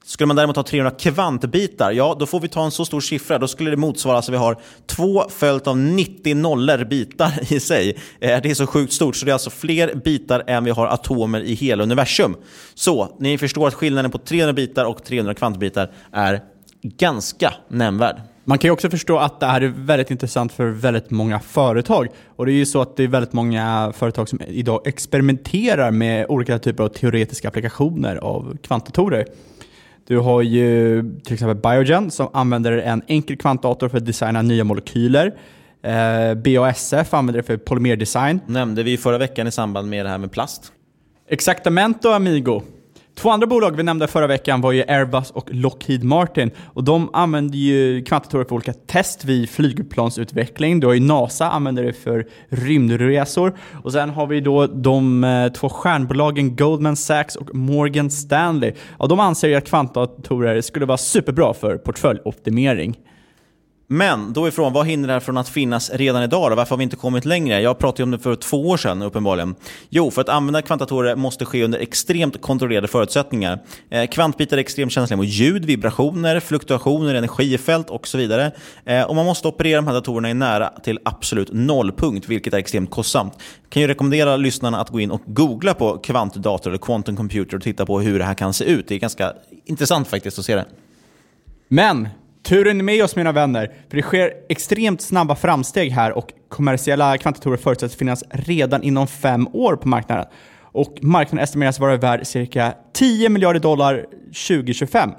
Skulle 0.08 0.28
man 0.28 0.36
däremot 0.36 0.56
ha 0.56 0.64
300 0.64 0.92
kvantbitar, 0.92 1.92
ja 1.92 2.16
då 2.20 2.26
får 2.26 2.40
vi 2.40 2.48
ta 2.48 2.66
en 2.66 2.72
så 2.72 2.86
stor 2.86 3.02
siffra. 3.02 3.38
Då 3.38 3.48
skulle 3.48 3.70
det 3.70 3.78
motsvara, 3.78 4.18
att 4.18 4.30
vi 4.30 4.38
har 4.38 4.58
två 4.86 5.24
följt 5.30 5.68
av 5.68 5.78
90 5.78 6.36
nollor 6.36 6.86
bitar 6.86 7.32
i 7.54 7.60
sig. 7.60 7.90
Eh, 8.20 8.42
det 8.42 8.50
är 8.50 8.54
så 8.54 8.68
sjukt 8.68 8.94
stort, 8.94 9.16
så 9.16 9.26
det 9.26 9.32
är 9.32 9.34
alltså 9.34 9.50
fler 9.50 9.96
bitar 9.96 10.44
än 10.48 10.64
vi 10.64 10.72
har 10.72 10.88
atomer 10.88 11.42
i 11.42 11.54
hela 11.54 11.84
universum. 11.84 12.36
Så 12.74 13.16
ni 13.20 13.38
förstår 13.38 13.68
att 13.68 13.74
skillnaden 13.74 14.12
på 14.12 14.18
300 14.18 14.54
bitar 14.54 14.86
och 14.86 15.04
300 15.04 15.34
kvantbitar 15.34 15.92
är 16.12 16.42
ganska 16.82 17.54
nämnvärd. 17.68 18.22
Man 18.44 18.58
kan 18.58 18.68
ju 18.68 18.72
också 18.72 18.90
förstå 18.90 19.18
att 19.18 19.40
det 19.40 19.46
här 19.46 19.62
är 19.62 19.68
väldigt 19.68 20.12
intressant 20.12 20.54
för 20.54 20.66
väldigt 20.66 21.12
många 21.12 21.40
företag. 21.40 22.08
Och 22.36 22.46
det 22.46 22.52
är 22.52 22.54
ju 22.56 22.66
så 22.66 22.82
att 22.82 22.98
det 22.98 23.04
är 23.04 23.08
väldigt 23.08 23.34
många 23.34 23.94
företag 23.96 24.30
som 24.30 24.42
idag 24.48 24.88
experimenterar 24.88 25.92
med 25.92 26.26
olika 26.30 26.60
typer 26.60 26.84
av 26.84 26.88
teoretiska 26.88 27.48
applikationer 27.48 28.16
av 28.16 28.58
kvantdatorer. 28.64 29.26
Du 30.08 30.18
har 30.18 30.42
ju 30.42 31.04
till 31.24 31.34
exempel 31.34 31.56
Biogen 31.56 32.12
som 32.12 32.30
använder 32.34 32.72
en 32.72 33.02
enkel 33.08 33.38
kvantdator 33.38 33.90
för 33.90 33.98
att 33.98 34.06
designa 34.06 34.42
nya 34.42 34.64
molekyler. 34.64 35.36
Eh, 35.82 36.34
BASF 36.34 37.14
använder 37.14 37.42
det 37.42 37.44
för 37.44 37.58
polymerdesign. 37.58 38.40
Nämnde 38.46 38.84
vi 38.84 38.98
förra 38.98 39.18
veckan 39.18 39.48
i 39.48 39.52
samband 39.52 39.90
med 39.90 40.06
det 40.06 40.10
här 40.10 40.18
med 40.18 40.32
plast. 40.32 40.72
Exactamento 41.30 42.10
Amigo. 42.10 42.62
Två 43.16 43.30
andra 43.30 43.48
bolag 43.48 43.76
vi 43.76 43.84
nämnde 43.84 44.08
förra 44.08 44.28
veckan 44.28 44.62
var 44.62 44.72
ju 44.72 44.84
Airbus 44.88 45.32
och 45.32 45.50
Lockheed 45.52 46.04
Martin. 46.04 46.52
Och 46.74 46.84
de 46.84 47.10
använder 47.14 47.58
ju 47.58 48.04
kvantdatorer 48.04 48.44
för 48.44 48.56
olika 48.56 48.74
test 48.74 49.26
vid 49.26 49.50
flygplansutveckling. 49.50 50.80
Du 50.80 50.88
har 50.88 50.94
ju 50.94 51.00
NASA 51.00 51.50
använder 51.50 51.84
det 51.84 51.94
för 51.94 52.28
rymdresor. 52.50 53.58
Och 53.84 53.92
sen 53.92 54.10
har 54.10 54.28
vi 54.28 54.42
då 54.42 54.68
de 54.68 55.24
eh, 55.24 55.48
två 55.52 55.70
stjärnbolagen 55.70 56.56
Goldman 56.56 56.96
Sachs 56.96 57.36
och 57.36 57.56
Morgan 57.56 58.12
Stanley. 58.12 58.74
Ja, 59.00 59.08
de 59.08 59.20
anser 59.20 59.48
ju 59.48 59.56
att 59.56 59.68
kvantdatorer 59.68 60.62
skulle 60.62 60.86
vara 60.86 60.98
superbra 60.98 61.54
för 61.54 61.78
portföljoptimering. 61.78 62.98
Men 63.88 64.34
då 64.34 64.46
är 64.46 64.52
frågan, 64.52 64.74
vad 64.74 64.88
hindrar 64.88 65.08
det 65.08 65.14
här 65.14 65.20
från 65.20 65.38
att 65.38 65.50
finnas 65.50 65.90
redan 65.94 66.24
idag? 66.24 66.52
Då? 66.52 66.56
Varför 66.56 66.70
har 66.70 66.78
vi 66.78 66.84
inte 66.84 66.96
kommit 66.96 67.26
längre? 67.26 67.62
Jag 67.62 67.80
pratade 67.80 68.04
om 68.04 68.12
det 68.12 68.20
för 68.20 68.36
två 68.36 68.70
år 68.70 68.78
sedan 68.78 69.02
uppenbarligen. 69.02 69.56
Jo, 69.90 70.12
för 70.12 70.22
att 70.22 70.30
använda 70.30 70.62
kvantdatorer 70.62 71.16
måste 71.16 71.46
ske 71.46 71.64
under 71.64 71.80
extremt 71.80 72.42
kontrollerade 72.42 72.88
förutsättningar. 72.88 73.64
Eh, 73.90 74.08
kvantbitar 74.08 74.58
är 74.58 74.62
extremt 74.62 74.92
känsliga 74.92 75.18
mot 75.18 75.26
ljud, 75.26 75.66
vibrationer, 75.66 76.40
fluktuationer, 76.40 77.16
energifält 77.16 77.90
och 77.90 78.08
så 78.08 78.18
vidare. 78.18 78.52
Eh, 78.86 79.04
och 79.04 79.16
man 79.16 79.26
måste 79.26 79.48
operera 79.48 79.76
de 79.76 79.88
här 79.88 79.94
datorerna 79.94 80.30
i 80.30 80.34
nära 80.34 80.70
till 80.84 81.00
absolut 81.06 81.54
nollpunkt, 81.54 82.30
vilket 82.30 82.54
är 82.54 82.58
extremt 82.58 82.92
kostsamt. 82.92 83.34
Jag 83.62 83.70
kan 83.70 83.82
ju 83.82 83.88
rekommendera 83.88 84.38
lyssnarna 84.38 84.80
att 84.80 84.90
gå 84.90 85.00
in 85.00 85.12
och 85.12 85.22
googla 85.26 85.74
på 85.74 85.98
kvantdator 85.98 86.70
eller 86.70 86.78
quantum 86.78 87.16
computer 87.16 87.58
och 87.58 87.64
titta 87.64 87.86
på 87.86 88.00
hur 88.00 88.20
det 88.20 88.26
här 88.26 88.34
kan 88.34 88.54
se 88.54 88.66
ut. 88.66 88.88
Det 88.88 88.96
är 88.96 89.00
ganska 89.00 89.34
intressant 89.66 90.08
faktiskt 90.08 90.40
att 90.40 90.46
se 90.46 90.56
det. 90.56 90.66
Men 91.68 92.10
Turen 92.46 92.80
är 92.80 92.84
med 92.84 93.04
oss 93.04 93.16
mina 93.16 93.32
vänner, 93.32 93.72
för 93.90 93.98
det 93.98 94.04
sker 94.04 94.34
extremt 94.50 95.02
snabba 95.02 95.36
framsteg 95.36 95.92
här 95.92 96.12
och 96.12 96.34
kommersiella 96.50 97.18
kvantatorer 97.18 97.58
förutsätts 97.58 97.96
finnas 97.96 98.24
redan 98.30 98.84
inom 98.84 99.08
fem 99.08 99.48
år 99.54 99.76
på 99.76 99.88
marknaden. 99.88 100.26
Och 100.62 100.98
marknaden 101.02 101.44
estimeras 101.44 101.80
vara 101.80 101.98
värd 101.98 102.28
cirka 102.28 102.74
10 102.94 103.30
miljarder 103.30 103.60
dollar 103.60 104.06
2025. 104.48 105.10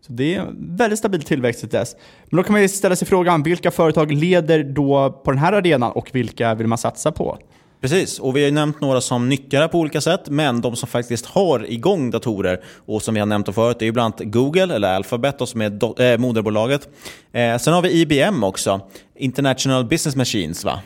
Så 0.00 0.12
det 0.12 0.34
är 0.34 0.40
en 0.40 0.76
väldigt 0.76 0.98
stabil 0.98 1.22
tillväxt 1.22 1.60
till 1.60 1.68
dess. 1.68 1.96
Men 2.24 2.36
då 2.36 2.42
kan 2.42 2.52
man 2.52 2.62
ju 2.62 2.68
ställa 2.68 2.96
sig 2.96 3.08
frågan, 3.08 3.42
vilka 3.42 3.70
företag 3.70 4.12
leder 4.12 4.64
då 4.64 5.20
på 5.24 5.30
den 5.30 5.38
här 5.38 5.52
arenan 5.52 5.92
och 5.92 6.08
vilka 6.12 6.54
vill 6.54 6.66
man 6.66 6.78
satsa 6.78 7.12
på? 7.12 7.38
Precis, 7.80 8.18
och 8.18 8.36
vi 8.36 8.40
har 8.40 8.46
ju 8.46 8.54
nämnt 8.54 8.80
några 8.80 9.00
som 9.00 9.28
nyttjar 9.28 9.60
det 9.60 9.68
på 9.68 9.78
olika 9.78 10.00
sätt, 10.00 10.28
men 10.28 10.60
de 10.60 10.76
som 10.76 10.88
faktiskt 10.88 11.26
har 11.26 11.72
igång 11.72 12.10
datorer 12.10 12.60
och 12.86 13.02
som 13.02 13.14
vi 13.14 13.20
har 13.20 13.26
nämnt 13.26 13.54
förut, 13.54 13.78
det 13.78 13.82
är 13.82 13.86
ju 13.86 13.92
bland 13.92 14.14
annat 14.14 14.32
Google, 14.32 14.74
eller 14.74 14.94
Alphabet, 14.94 15.48
som 15.48 15.60
är 15.60 16.02
äh, 16.02 16.18
moderbolaget. 16.18 16.88
Eh, 17.32 17.58
sen 17.58 17.74
har 17.74 17.82
vi 17.82 18.00
IBM 18.00 18.44
också, 18.44 18.80
International 19.16 19.84
Business 19.84 20.16
Machines 20.16 20.64
va? 20.64 20.80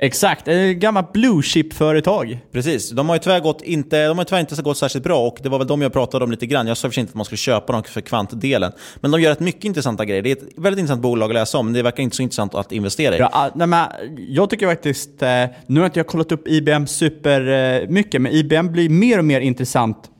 Exakt, 0.00 0.48
ett 0.48 0.76
gammalt 0.76 1.12
blue 1.12 1.42
chip-företag. 1.42 2.38
Precis, 2.52 2.90
de 2.90 3.08
har 3.08 3.16
ju 3.16 3.18
tyvärr, 3.18 3.40
gått 3.40 3.62
inte, 3.62 4.06
de 4.06 4.18
har 4.18 4.24
tyvärr 4.24 4.40
inte 4.40 4.62
gått 4.62 4.78
särskilt 4.78 5.04
bra 5.04 5.26
och 5.26 5.38
det 5.42 5.48
var 5.48 5.58
väl 5.58 5.66
de 5.66 5.82
jag 5.82 5.92
pratade 5.92 6.24
om 6.24 6.30
lite 6.30 6.46
grann. 6.46 6.66
Jag 6.66 6.76
sa 6.76 6.90
för 6.90 7.00
inte 7.00 7.10
att 7.10 7.14
man 7.14 7.24
skulle 7.24 7.36
köpa 7.36 7.72
dem 7.72 7.82
för 7.82 8.00
kvantdelen. 8.00 8.72
Men 8.96 9.10
de 9.10 9.20
gör 9.20 9.32
ett 9.32 9.40
mycket 9.40 9.64
intressanta 9.64 10.04
grejer. 10.04 10.22
Det 10.22 10.30
är 10.30 10.36
ett 10.36 10.42
väldigt 10.56 10.78
intressant 10.80 11.02
bolag 11.02 11.30
att 11.30 11.34
läsa 11.34 11.58
om, 11.58 11.66
men 11.66 11.74
det 11.74 11.82
verkar 11.82 12.02
inte 12.02 12.16
så 12.16 12.22
intressant 12.22 12.54
att 12.54 12.72
investera 12.72 13.16
i. 13.16 13.18
Ja, 13.18 13.30
ah, 13.32 13.50
nej, 13.54 13.66
men 13.66 13.86
jag 14.28 14.50
tycker 14.50 14.66
faktiskt, 14.66 15.22
eh, 15.22 15.44
nu 15.66 15.80
har 15.80 15.86
inte 15.86 15.98
jag 15.98 16.06
kollat 16.06 16.32
upp 16.32 16.48
IBM 16.48 16.86
super 16.86 17.48
eh, 17.48 17.88
mycket, 17.88 18.22
men 18.22 18.32
IBM 18.32 18.72
blir 18.72 18.88
mer 18.88 19.18
och 19.18 19.24
mer 19.24 19.40
intressant 19.40 20.10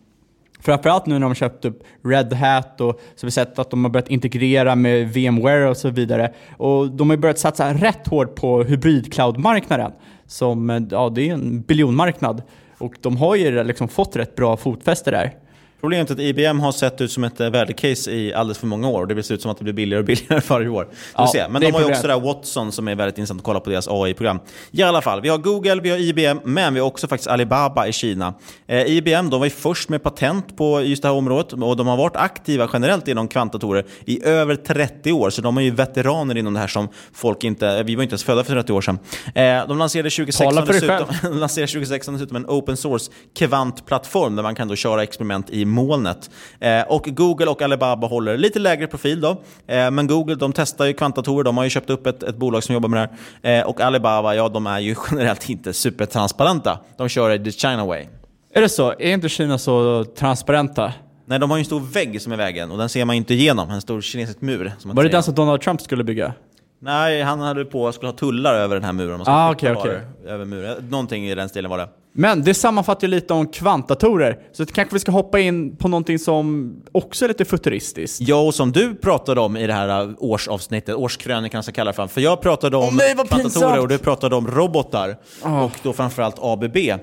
Framförallt 0.60 1.06
nu 1.06 1.14
när 1.14 1.20
de 1.20 1.26
har 1.26 1.34
köpt 1.34 1.64
upp 1.64 1.82
Red 2.04 2.32
Hat 2.32 2.80
och 2.80 3.00
så 3.14 3.24
har 3.24 3.26
vi 3.26 3.30
sett 3.30 3.58
att 3.58 3.70
de 3.70 3.84
har 3.84 3.90
börjat 3.90 4.08
integrera 4.08 4.76
med 4.76 5.08
VMware 5.08 5.68
och 5.68 5.76
så 5.76 5.90
vidare. 5.90 6.32
Och 6.56 6.90
de 6.90 7.10
har 7.10 7.16
börjat 7.16 7.38
satsa 7.38 7.74
rätt 7.74 8.06
hårt 8.06 8.34
på 8.34 8.62
hybrid-cloud-marknaden. 8.62 9.92
Som, 10.26 10.70
eh, 10.70 10.82
ja, 10.90 11.08
det 11.14 11.28
är 11.28 11.34
en 11.34 11.60
biljonmarknad. 11.60 12.42
Och 12.78 12.94
de 13.00 13.16
har 13.16 13.36
ju 13.36 13.64
liksom 13.64 13.88
fått 13.88 14.16
rätt 14.16 14.36
bra 14.36 14.56
fotfäste 14.56 15.10
där. 15.10 15.34
Problemet 15.80 16.10
är 16.10 16.14
att 16.14 16.20
IBM 16.20 16.60
har 16.60 16.72
sett 16.72 17.00
ut 17.00 17.12
som 17.12 17.24
ett 17.24 17.40
eh, 17.40 17.50
värdecase 17.50 18.10
i 18.10 18.34
alldeles 18.34 18.58
för 18.58 18.66
många 18.66 18.88
år. 18.88 19.06
Det 19.06 19.22
ser 19.22 19.34
ut 19.34 19.42
som 19.42 19.50
att 19.50 19.58
det 19.58 19.64
blir 19.64 19.74
billigare 19.74 20.00
och 20.00 20.06
billigare 20.06 20.40
varje 20.48 20.68
år. 20.68 20.88
Ja, 21.16 21.26
se. 21.26 21.48
Men 21.48 21.62
de 21.62 21.70
har 21.70 21.80
ju 21.80 21.86
också 21.86 22.02
det 22.02 22.08
där 22.08 22.20
Watson 22.20 22.72
som 22.72 22.88
är 22.88 22.94
väldigt 22.94 23.18
intressant 23.18 23.40
att 23.40 23.44
kolla 23.44 23.60
på 23.60 23.70
deras 23.70 23.88
AI-program. 23.88 24.40
I 24.70 24.82
alla 24.82 25.02
fall, 25.02 25.20
vi 25.20 25.28
har 25.28 25.38
Google, 25.38 25.80
vi 25.80 25.90
har 25.90 25.98
IBM, 25.98 26.40
men 26.44 26.74
vi 26.74 26.80
har 26.80 26.86
också 26.86 27.08
faktiskt 27.08 27.30
Alibaba 27.30 27.86
i 27.86 27.92
Kina. 27.92 28.34
Eh, 28.66 28.82
IBM 28.86 29.30
de 29.30 29.40
var 29.40 29.46
ju 29.46 29.50
först 29.50 29.88
med 29.88 30.02
patent 30.02 30.56
på 30.56 30.82
just 30.82 31.02
det 31.02 31.08
här 31.08 31.14
området 31.14 31.52
och 31.52 31.76
de 31.76 31.86
har 31.86 31.96
varit 31.96 32.16
aktiva 32.16 32.70
generellt 32.72 33.08
inom 33.08 33.28
kvantdatorer 33.28 33.84
i 34.04 34.24
över 34.24 34.56
30 34.56 35.12
år. 35.12 35.30
Så 35.30 35.42
de 35.42 35.56
är 35.56 35.62
ju 35.62 35.70
veteraner 35.70 36.36
inom 36.36 36.54
det 36.54 36.60
här 36.60 36.66
som 36.66 36.88
folk 37.12 37.44
inte... 37.44 37.82
Vi 37.82 37.94
var 37.94 38.02
inte 38.02 38.12
ens 38.12 38.24
födda 38.24 38.44
för 38.44 38.54
30 38.54 38.72
år 38.72 38.80
sedan. 38.80 38.98
Eh, 39.34 39.68
de 39.68 39.78
lanserade 39.78 40.10
2016, 40.10 40.64
dessutom, 40.66 41.06
lanserade 41.38 41.72
2016 41.72 42.14
dessutom 42.14 42.36
en 42.36 42.46
open 42.46 42.76
source 42.76 43.10
kvantplattform 43.38 44.36
där 44.36 44.42
man 44.42 44.54
kan 44.54 44.68
då 44.68 44.76
köra 44.76 45.02
experiment 45.02 45.50
i 45.50 45.64
molnet. 45.68 46.30
Eh, 46.60 46.82
och 46.82 47.02
Google 47.04 47.46
och 47.46 47.62
Alibaba 47.62 48.06
håller 48.06 48.36
lite 48.36 48.58
lägre 48.58 48.86
profil 48.86 49.20
då. 49.20 49.30
Eh, 49.66 49.90
men 49.90 50.06
Google 50.06 50.34
de 50.34 50.52
testar 50.52 50.84
ju 50.84 50.92
kvantdatorer, 50.92 51.44
de 51.44 51.56
har 51.56 51.64
ju 51.64 51.70
köpt 51.70 51.90
upp 51.90 52.06
ett, 52.06 52.22
ett 52.22 52.36
bolag 52.36 52.64
som 52.64 52.72
jobbar 52.72 52.88
med 52.88 53.08
det 53.42 53.48
här. 53.48 53.60
Eh, 53.60 53.66
och 53.66 53.80
Alibaba, 53.80 54.34
ja 54.34 54.48
de 54.48 54.66
är 54.66 54.78
ju 54.78 54.94
generellt 55.10 55.50
inte 55.50 55.72
supertransparenta. 55.72 56.78
De 56.96 57.08
kör 57.08 57.38
the 57.38 57.50
China 57.50 57.86
way. 57.86 58.06
Är 58.54 58.60
det 58.60 58.68
så? 58.68 58.90
Är 58.90 59.12
inte 59.12 59.28
Kina 59.28 59.58
så 59.58 60.04
transparenta? 60.04 60.92
Nej, 61.26 61.38
de 61.38 61.50
har 61.50 61.56
ju 61.56 61.60
en 61.60 61.64
stor 61.64 61.80
vägg 61.80 62.22
som 62.22 62.32
är 62.32 62.36
vägen 62.36 62.70
och 62.70 62.78
den 62.78 62.88
ser 62.88 63.04
man 63.04 63.16
inte 63.16 63.34
igenom. 63.34 63.70
En 63.70 63.80
stor 63.80 64.00
kinesisk 64.00 64.40
mur. 64.40 64.72
Var 64.84 65.02
det 65.02 65.08
den 65.08 65.22
som 65.22 65.34
Donald 65.34 65.60
Trump 65.60 65.80
skulle 65.80 66.04
bygga? 66.04 66.34
Nej, 66.80 67.22
han 67.22 67.40
hade 67.40 67.64
på 67.64 67.88
att 67.88 67.94
skulle 67.94 68.08
ha 68.08 68.16
tullar 68.16 68.54
över 68.54 68.74
den 68.74 68.84
här 68.84 68.92
muren. 68.92 69.22
Ah, 69.26 69.52
okay, 69.52 69.74
okay. 69.74 69.98
Över 70.26 70.44
muren. 70.44 70.88
Någonting 70.90 71.28
i 71.28 71.34
den 71.34 71.48
stilen 71.48 71.70
var 71.70 71.78
det. 71.78 71.88
Men 72.20 72.42
det 72.44 72.54
sammanfattar 72.54 73.06
ju 73.06 73.10
lite 73.10 73.34
om 73.34 73.46
kvantdatorer, 73.46 74.38
så 74.52 74.66
kanske 74.66 74.94
vi 74.94 75.00
ska 75.00 75.12
hoppa 75.12 75.40
in 75.40 75.76
på 75.76 75.88
någonting 75.88 76.18
som 76.18 76.76
också 76.92 77.24
är 77.24 77.28
lite 77.28 77.44
futuristiskt. 77.44 78.20
Ja, 78.20 78.40
och 78.40 78.54
som 78.54 78.72
du 78.72 78.94
pratade 78.94 79.40
om 79.40 79.56
i 79.56 79.66
det 79.66 79.72
här 79.72 80.14
årsavsnittet, 80.18 80.94
årskrönikan 80.94 81.62
ska 81.62 81.72
kalla 81.72 81.90
det 81.90 81.96
för. 81.96 82.06
För 82.06 82.20
jag 82.20 82.40
pratade 82.40 82.76
om 82.76 82.84
oh, 82.84 82.94
nej, 82.94 83.14
kvantdatorer 83.28 83.80
och 83.80 83.88
du 83.88 83.98
pratade 83.98 84.36
om 84.36 84.46
robotar. 84.46 85.16
Oh. 85.44 85.62
Och 85.62 85.72
då 85.82 85.92
framförallt 85.92 86.36
ABB. 86.38 86.76
Eh, 86.76 86.98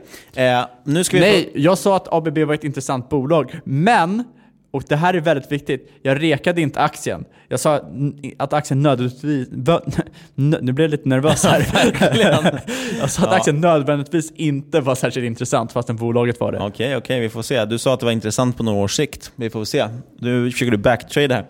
nu 0.84 1.04
ska 1.04 1.18
vi 1.18 1.22
nej, 1.22 1.52
jag 1.56 1.78
sa 1.78 1.96
att 1.96 2.14
ABB 2.14 2.38
var 2.38 2.54
ett 2.54 2.64
intressant 2.64 3.10
bolag, 3.10 3.60
men 3.64 4.24
och 4.72 4.84
det 4.88 4.96
här 4.96 5.14
är 5.14 5.22
väldigt 5.22 5.52
viktigt. 5.52 5.92
Jag 6.02 6.22
rekade 6.22 6.62
inte 6.62 6.82
aktien. 6.82 7.26
Jag 7.48 7.60
sa 7.60 7.80
att 8.38 8.54
aktien 8.54 8.82
nödvändigtvis... 8.82 9.48
Nu 10.36 10.74
blev 10.74 10.80
jag 10.80 10.92
lite 10.92 11.10
nervös 11.10 11.46
här. 11.46 11.68
jag 13.00 13.12
sa 13.12 13.24
att 13.24 13.34
aktien 13.34 13.62
nödvändigtvis 13.62 14.32
inte 14.36 14.80
var 14.80 14.96
särskilt 14.96 15.26
intressant 15.26 15.72
fastän 15.72 15.96
bolaget 15.96 16.40
var 16.40 16.52
det. 16.52 16.58
Okej, 16.58 16.70
okay, 16.70 16.88
okej, 16.88 16.98
okay, 16.98 17.20
vi 17.20 17.30
får 17.30 17.42
se. 17.42 17.66
Du 17.66 17.78
sa 17.78 17.94
att 17.94 18.00
det 18.00 18.06
var 18.06 18.14
intressant 18.14 18.58
på 18.58 18.64
några 18.64 18.80
års 18.80 18.96
sikt. 18.96 19.32
Vi 19.36 19.50
får 19.50 19.66
se. 19.66 19.88
Nu 20.20 20.52
försöker 20.52 20.72
du 20.72 20.78
backtrade 20.78 21.34
här. 21.34 21.46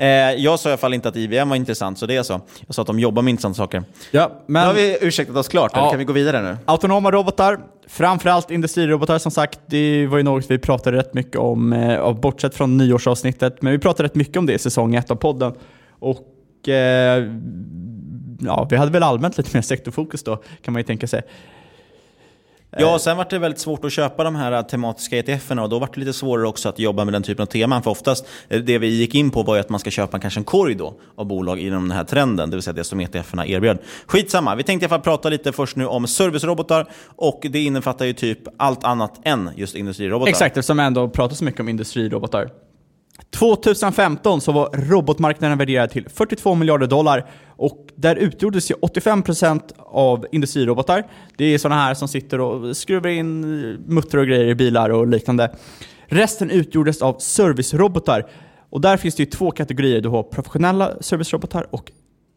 Eh, 0.00 0.34
jag 0.42 0.60
sa 0.60 0.68
i 0.68 0.72
alla 0.72 0.78
fall 0.78 0.94
inte 0.94 1.08
att 1.08 1.16
IBM 1.16 1.48
var 1.48 1.56
intressant, 1.56 1.98
så 1.98 2.06
det 2.06 2.16
är 2.16 2.22
så. 2.22 2.40
Jag 2.66 2.74
sa 2.74 2.82
att 2.82 2.86
de 2.86 2.98
jobbar 2.98 3.22
med 3.22 3.30
intressanta 3.30 3.56
saker. 3.56 3.82
Ja, 4.10 4.42
men... 4.46 4.62
Nu 4.62 4.66
har 4.66 4.74
vi 4.74 4.98
ursäktat 5.00 5.36
oss 5.36 5.48
klart, 5.48 5.72
ja. 5.74 5.90
kan 5.90 5.98
vi 5.98 6.04
gå 6.04 6.12
vidare 6.12 6.42
nu? 6.42 6.56
Autonoma 6.64 7.10
robotar, 7.10 7.58
framförallt 7.88 8.50
industrirobotar 8.50 9.18
som 9.18 9.30
sagt. 9.30 9.60
Det 9.66 10.06
var 10.06 10.16
ju 10.16 10.22
något 10.22 10.50
vi 10.50 10.58
pratade 10.58 10.96
rätt 10.96 11.14
mycket 11.14 11.36
om, 11.36 11.72
eh, 11.72 12.12
bortsett 12.12 12.54
från 12.54 12.76
nyårsavsnittet. 12.76 13.62
Men 13.62 13.72
vi 13.72 13.78
pratade 13.78 14.04
rätt 14.08 14.14
mycket 14.14 14.36
om 14.36 14.46
det 14.46 14.52
i 14.52 14.58
säsong 14.58 14.94
ett 14.94 15.10
av 15.10 15.14
podden. 15.14 15.39
Och 15.98 16.68
eh, 16.68 17.24
ja, 18.40 18.66
vi 18.70 18.76
hade 18.76 18.92
väl 18.92 19.02
allmänt 19.02 19.38
lite 19.38 19.56
mer 19.56 19.62
sektorfokus 19.62 20.22
då, 20.22 20.36
kan 20.36 20.72
man 20.72 20.80
ju 20.80 20.84
tänka 20.84 21.06
sig. 21.06 21.22
Ja, 22.78 22.98
sen 22.98 23.16
var 23.16 23.26
det 23.30 23.38
väldigt 23.38 23.60
svårt 23.60 23.84
att 23.84 23.92
köpa 23.92 24.24
de 24.24 24.34
här 24.34 24.62
tematiska 24.62 25.18
ETFerna 25.18 25.62
och 25.62 25.68
då 25.68 25.78
var 25.78 25.88
det 25.94 26.00
lite 26.00 26.12
svårare 26.12 26.48
också 26.48 26.68
att 26.68 26.78
jobba 26.78 27.04
med 27.04 27.14
den 27.14 27.22
typen 27.22 27.42
av 27.42 27.46
teman. 27.46 27.82
För 27.82 27.90
oftast, 27.90 28.26
eh, 28.48 28.60
det 28.60 28.78
vi 28.78 28.86
gick 28.86 29.14
in 29.14 29.30
på 29.30 29.42
var 29.42 29.54
ju 29.54 29.60
att 29.60 29.68
man 29.68 29.80
ska 29.80 29.90
köpa 29.90 30.18
kanske 30.18 30.40
en 30.40 30.44
korg 30.44 30.74
då 30.74 30.94
av 31.16 31.26
bolag 31.26 31.58
inom 31.58 31.88
den 31.88 31.96
här 31.96 32.04
trenden, 32.04 32.50
det 32.50 32.56
vill 32.56 32.62
säga 32.62 32.74
det 32.74 32.84
som 32.84 33.00
ETFerna 33.00 33.46
erbjöd. 33.46 33.78
Skitsamma, 34.06 34.54
vi 34.54 34.62
tänkte 34.62 34.84
i 34.84 34.86
alla 34.86 34.88
fall 34.88 35.00
prata 35.00 35.28
lite 35.28 35.52
först 35.52 35.76
nu 35.76 35.86
om 35.86 36.06
servicerobotar 36.06 36.88
och 37.16 37.46
det 37.50 37.60
innefattar 37.60 38.04
ju 38.04 38.12
typ 38.12 38.38
allt 38.56 38.84
annat 38.84 39.20
än 39.24 39.50
just 39.56 39.74
industrirobotar. 39.74 40.30
Exakt, 40.30 40.56
eftersom 40.56 40.78
jag 40.78 40.86
ändå 40.86 41.08
pratar 41.08 41.34
så 41.34 41.44
mycket 41.44 41.60
om 41.60 41.68
industrirobotar. 41.68 42.50
2015 43.30 44.40
så 44.40 44.52
var 44.52 44.70
robotmarknaden 44.72 45.58
värderad 45.58 45.90
till 45.90 46.08
42 46.08 46.54
miljarder 46.54 46.86
dollar 46.86 47.30
och 47.46 47.86
där 47.94 48.16
utgjordes 48.16 48.70
ju 48.70 48.74
85% 48.74 49.60
av 49.78 50.26
industrirobotar. 50.32 51.06
Det 51.36 51.44
är 51.44 51.58
sådana 51.58 51.82
här 51.82 51.94
som 51.94 52.08
sitter 52.08 52.40
och 52.40 52.76
skruvar 52.76 53.10
in 53.10 53.40
muttrar 53.86 54.20
och 54.20 54.26
grejer 54.26 54.46
i 54.46 54.54
bilar 54.54 54.90
och 54.90 55.06
liknande. 55.06 55.56
Resten 56.06 56.50
utgjordes 56.50 57.02
av 57.02 57.18
servicerobotar 57.18 58.26
och 58.70 58.80
där 58.80 58.96
finns 58.96 59.14
det 59.14 59.22
ju 59.22 59.30
två 59.30 59.50
kategorier. 59.50 60.00
Du 60.00 60.08
har 60.08 60.22
professionella 60.22 61.02
servicerobotar 61.02 61.66
och 61.70 61.92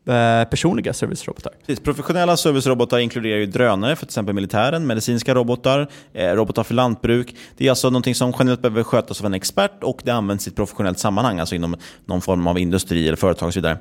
Eh, 0.05 0.49
personliga 0.49 0.93
servicerobotar. 0.93 1.53
Precis, 1.59 1.83
professionella 1.83 2.37
servicerobotar 2.37 2.99
inkluderar 2.99 3.37
ju 3.37 3.45
drönare 3.45 3.95
för 3.95 4.05
till 4.05 4.09
exempel 4.09 4.35
militären, 4.35 4.87
medicinska 4.87 5.35
robotar, 5.35 5.87
eh, 6.13 6.31
robotar 6.31 6.63
för 6.63 6.73
lantbruk. 6.73 7.35
Det 7.57 7.65
är 7.65 7.69
alltså 7.69 7.89
någonting 7.89 8.15
som 8.15 8.33
generellt 8.39 8.61
behöver 8.61 8.83
skötas 8.83 9.19
av 9.19 9.25
en 9.25 9.33
expert 9.33 9.83
och 9.83 10.01
det 10.03 10.11
används 10.11 10.47
i 10.47 10.49
ett 10.49 10.55
professionellt 10.55 10.99
sammanhang, 10.99 11.39
alltså 11.39 11.55
inom 11.55 11.75
någon 12.05 12.21
form 12.21 12.47
av 12.47 12.59
industri 12.59 13.07
eller 13.07 13.17
företag 13.17 13.47
och 13.47 13.53
så 13.53 13.59
vidare. 13.59 13.77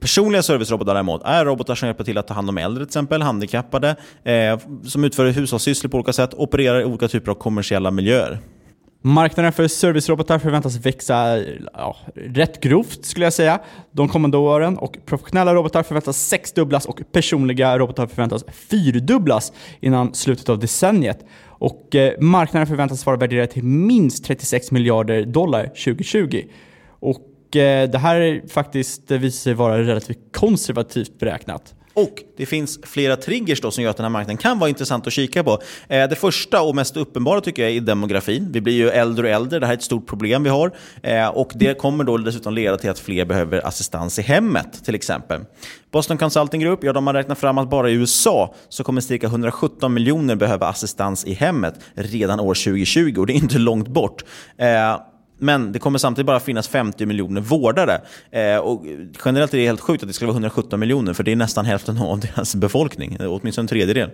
Personliga 0.00 0.42
servicerobotar 0.42 0.94
däremot 0.94 1.22
är 1.24 1.44
robotar 1.44 1.74
som 1.74 1.86
hjälper 1.86 2.04
till 2.04 2.18
att 2.18 2.26
ta 2.26 2.34
hand 2.34 2.48
om 2.48 2.58
äldre, 2.58 2.84
till 2.84 2.88
exempel 2.88 3.22
handikappade, 3.22 3.96
eh, 4.24 4.58
som 4.84 5.04
utför 5.04 5.26
hushållssysslor 5.26 5.90
på 5.90 5.96
olika 5.96 6.12
sätt, 6.12 6.34
opererar 6.34 6.80
i 6.80 6.84
olika 6.84 7.08
typer 7.08 7.30
av 7.30 7.34
kommersiella 7.34 7.90
miljöer. 7.90 8.40
Marknaden 9.06 9.52
för 9.52 9.68
servicerobotar 9.68 10.38
förväntas 10.38 10.76
växa 10.76 11.38
ja, 11.72 11.96
rätt 12.14 12.60
grovt 12.60 13.04
skulle 13.04 13.26
jag 13.26 13.32
säga 13.32 13.60
de 13.90 14.08
kommande 14.08 14.36
åren 14.36 14.78
och 14.78 14.98
professionella 15.04 15.54
robotar 15.54 15.82
förväntas 15.82 16.28
sexdubblas 16.28 16.86
och 16.86 17.00
personliga 17.12 17.78
robotar 17.78 18.06
förväntas 18.06 18.44
fyrdubblas 18.52 19.52
innan 19.80 20.14
slutet 20.14 20.48
av 20.48 20.58
decenniet. 20.58 21.24
Och 21.46 21.94
eh, 21.94 22.20
marknaden 22.20 22.66
förväntas 22.66 23.06
vara 23.06 23.16
värderad 23.16 23.50
till 23.50 23.64
minst 23.64 24.24
36 24.24 24.70
miljarder 24.70 25.24
dollar 25.24 25.66
2020. 25.66 26.42
Och 26.88 27.56
eh, 27.56 27.90
det 27.90 27.98
här 27.98 28.20
är 28.20 28.48
faktiskt 28.48 29.10
visar 29.10 29.42
sig 29.42 29.54
vara 29.54 29.82
relativt 29.82 30.18
konservativt 30.32 31.18
beräknat. 31.18 31.74
Och 31.96 32.22
det 32.36 32.46
finns 32.46 32.78
flera 32.82 33.16
triggers 33.16 33.60
då 33.60 33.70
som 33.70 33.84
gör 33.84 33.90
att 33.90 33.96
den 33.96 34.04
här 34.04 34.10
marknaden 34.10 34.36
kan 34.36 34.58
vara 34.58 34.68
intressant 34.68 35.06
att 35.06 35.12
kika 35.12 35.44
på. 35.44 35.62
Eh, 35.88 36.08
det 36.08 36.16
första 36.16 36.62
och 36.62 36.74
mest 36.74 36.96
uppenbara 36.96 37.40
tycker 37.40 37.62
jag 37.62 37.72
är 37.72 37.80
demografin. 37.80 38.48
Vi 38.52 38.60
blir 38.60 38.74
ju 38.74 38.88
äldre 38.88 39.26
och 39.26 39.32
äldre, 39.32 39.58
det 39.58 39.66
här 39.66 39.72
är 39.72 39.76
ett 39.76 39.82
stort 39.82 40.06
problem 40.06 40.42
vi 40.42 40.50
har. 40.50 40.72
Eh, 41.02 41.28
och 41.28 41.52
det 41.54 41.78
kommer 41.78 42.04
då 42.04 42.16
dessutom 42.16 42.54
leda 42.54 42.78
till 42.78 42.90
att 42.90 42.98
fler 42.98 43.24
behöver 43.24 43.66
assistans 43.66 44.18
i 44.18 44.22
hemmet 44.22 44.84
till 44.84 44.94
exempel. 44.94 45.40
Boston 45.90 46.18
Consulting 46.18 46.60
Group 46.60 46.84
ja, 46.84 46.92
de 46.92 47.06
har 47.06 47.14
räknat 47.14 47.38
fram 47.38 47.58
att 47.58 47.70
bara 47.70 47.90
i 47.90 47.92
USA 47.92 48.54
så 48.68 48.84
kommer 48.84 49.00
cirka 49.00 49.26
117 49.26 49.94
miljoner 49.94 50.36
behöva 50.36 50.68
assistans 50.68 51.24
i 51.24 51.34
hemmet 51.34 51.74
redan 51.94 52.40
år 52.40 52.54
2020 52.54 53.14
och 53.18 53.26
det 53.26 53.32
är 53.32 53.34
inte 53.34 53.58
långt 53.58 53.88
bort. 53.88 54.24
Eh, 54.58 54.96
men 55.38 55.72
det 55.72 55.78
kommer 55.78 55.98
samtidigt 55.98 56.26
bara 56.26 56.40
finnas 56.40 56.68
50 56.68 57.06
miljoner 57.06 57.40
vårdare. 57.40 58.00
Eh, 58.30 58.56
och 58.56 58.84
generellt 59.24 59.54
är 59.54 59.58
det 59.58 59.66
helt 59.66 59.80
sjukt 59.80 60.02
att 60.02 60.08
det 60.08 60.12
ska 60.12 60.26
vara 60.26 60.34
117 60.34 60.80
miljoner, 60.80 61.12
för 61.12 61.24
det 61.24 61.32
är 61.32 61.36
nästan 61.36 61.64
hälften 61.64 61.98
av 61.98 62.20
deras 62.36 62.54
befolkning. 62.54 63.16
Åtminstone 63.20 63.64
en 63.64 63.68
tredjedel. 63.68 64.10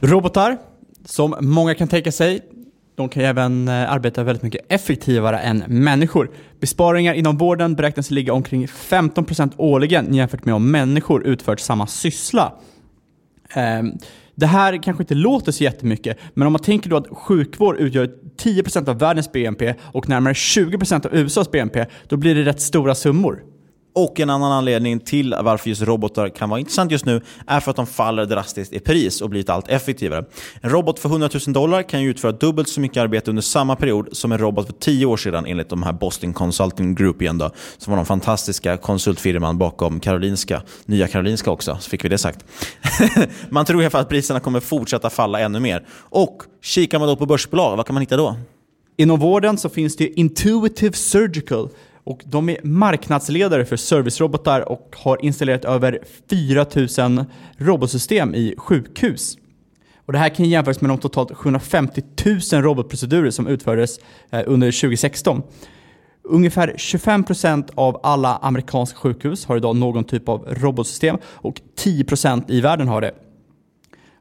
Robotar, 0.00 0.58
som 1.04 1.36
många 1.40 1.74
kan 1.74 1.88
tänka 1.88 2.12
sig, 2.12 2.40
de 2.96 3.08
kan 3.08 3.22
även 3.22 3.68
eh, 3.68 3.92
arbeta 3.92 4.22
väldigt 4.22 4.42
mycket 4.42 4.72
effektivare 4.72 5.38
än 5.38 5.64
människor. 5.66 6.30
Besparingar 6.60 7.14
inom 7.14 7.36
vården 7.36 7.74
beräknas 7.74 8.10
ligga 8.10 8.32
omkring 8.32 8.66
15% 8.66 9.52
årligen 9.56 10.14
jämfört 10.14 10.44
med 10.44 10.54
om 10.54 10.70
människor 10.70 11.26
utfört 11.26 11.60
samma 11.60 11.86
syssla. 11.86 12.52
Eh, 13.54 13.82
det 14.34 14.46
här 14.46 14.82
kanske 14.82 15.02
inte 15.02 15.14
låter 15.14 15.52
så 15.52 15.64
jättemycket, 15.64 16.18
men 16.34 16.46
om 16.46 16.52
man 16.52 16.62
tänker 16.62 16.90
då 16.90 16.96
att 16.96 17.08
sjukvård 17.10 17.76
utgör 17.76 18.10
10% 18.42 18.88
av 18.88 18.98
världens 18.98 19.32
BNP 19.32 19.74
och 19.80 20.08
närmare 20.08 20.32
20% 20.32 21.06
av 21.06 21.14
USAs 21.14 21.50
BNP, 21.50 21.86
då 22.08 22.16
blir 22.16 22.34
det 22.34 22.42
rätt 22.42 22.60
stora 22.60 22.94
summor. 22.94 23.42
Och 23.96 24.20
en 24.20 24.30
annan 24.30 24.52
anledning 24.52 25.00
till 25.00 25.34
varför 25.42 25.68
just 25.68 25.82
robotar 25.82 26.28
kan 26.28 26.50
vara 26.50 26.60
intressant 26.60 26.92
just 26.92 27.04
nu 27.04 27.20
är 27.46 27.60
för 27.60 27.70
att 27.70 27.76
de 27.76 27.86
faller 27.86 28.26
drastiskt 28.26 28.72
i 28.72 28.80
pris 28.80 29.20
och 29.20 29.30
blivit 29.30 29.50
allt 29.50 29.68
effektivare. 29.68 30.24
En 30.60 30.70
robot 30.70 30.98
för 30.98 31.08
100 31.08 31.28
000 31.46 31.54
dollar 31.54 31.82
kan 31.82 32.02
ju 32.02 32.10
utföra 32.10 32.32
dubbelt 32.32 32.68
så 32.68 32.80
mycket 32.80 32.96
arbete 32.96 33.30
under 33.30 33.42
samma 33.42 33.76
period 33.76 34.08
som 34.12 34.32
en 34.32 34.38
robot 34.38 34.66
för 34.66 34.72
10 34.72 35.06
år 35.06 35.16
sedan 35.16 35.46
enligt 35.46 35.68
de 35.68 35.82
här 35.82 35.92
Boston 35.92 36.32
Consulting 36.32 36.94
Group 36.94 37.22
igen 37.22 37.38
då, 37.38 37.50
som 37.78 37.90
var 37.90 37.96
de 37.96 38.06
fantastiska 38.06 38.76
konsultfirman 38.76 39.58
bakom 39.58 40.00
Karolinska, 40.00 40.62
Nya 40.86 41.08
Karolinska 41.08 41.50
också, 41.50 41.76
så 41.80 41.90
fick 41.90 42.04
vi 42.04 42.08
det 42.08 42.18
sagt. 42.18 42.44
man 43.48 43.64
tror 43.64 43.82
i 43.82 43.84
alla 43.84 43.90
fall 43.90 44.00
att 44.00 44.08
priserna 44.08 44.40
kommer 44.40 44.60
fortsätta 44.60 45.10
falla 45.10 45.40
ännu 45.40 45.60
mer. 45.60 45.86
Och 45.92 46.42
kikar 46.62 46.98
man 46.98 47.08
då 47.08 47.16
på 47.16 47.26
börsbolag, 47.26 47.76
vad 47.76 47.86
kan 47.86 47.94
man 47.94 48.00
hitta 48.00 48.16
då? 48.16 48.36
Inom 48.96 49.20
vården 49.20 49.58
så 49.58 49.68
finns 49.68 49.96
det 49.96 50.20
Intuitive 50.20 50.92
Surgical 50.92 51.68
och 52.04 52.22
de 52.24 52.48
är 52.48 52.58
marknadsledare 52.62 53.64
för 53.64 53.76
servicerobotar 53.76 54.68
och 54.68 54.96
har 54.98 55.24
installerat 55.24 55.64
över 55.64 55.98
4000 56.28 57.24
robotsystem 57.56 58.34
i 58.34 58.54
sjukhus. 58.58 59.36
Och 60.06 60.12
det 60.12 60.18
här 60.18 60.28
kan 60.28 60.48
jämföras 60.48 60.80
med 60.80 60.90
de 60.90 60.98
totalt 60.98 61.34
750 61.34 62.02
000 62.52 62.62
robotprocedurer 62.62 63.30
som 63.30 63.46
utfördes 63.46 63.98
eh, 64.30 64.42
under 64.46 64.80
2016. 64.80 65.42
Ungefär 66.22 66.74
25% 66.78 67.70
av 67.74 68.00
alla 68.02 68.36
amerikanska 68.36 68.98
sjukhus 68.98 69.46
har 69.46 69.56
idag 69.56 69.76
någon 69.76 70.04
typ 70.04 70.28
av 70.28 70.46
robotsystem 70.48 71.16
och 71.24 71.60
10% 71.78 72.44
i 72.48 72.60
världen 72.60 72.88
har 72.88 73.00
det. 73.00 73.12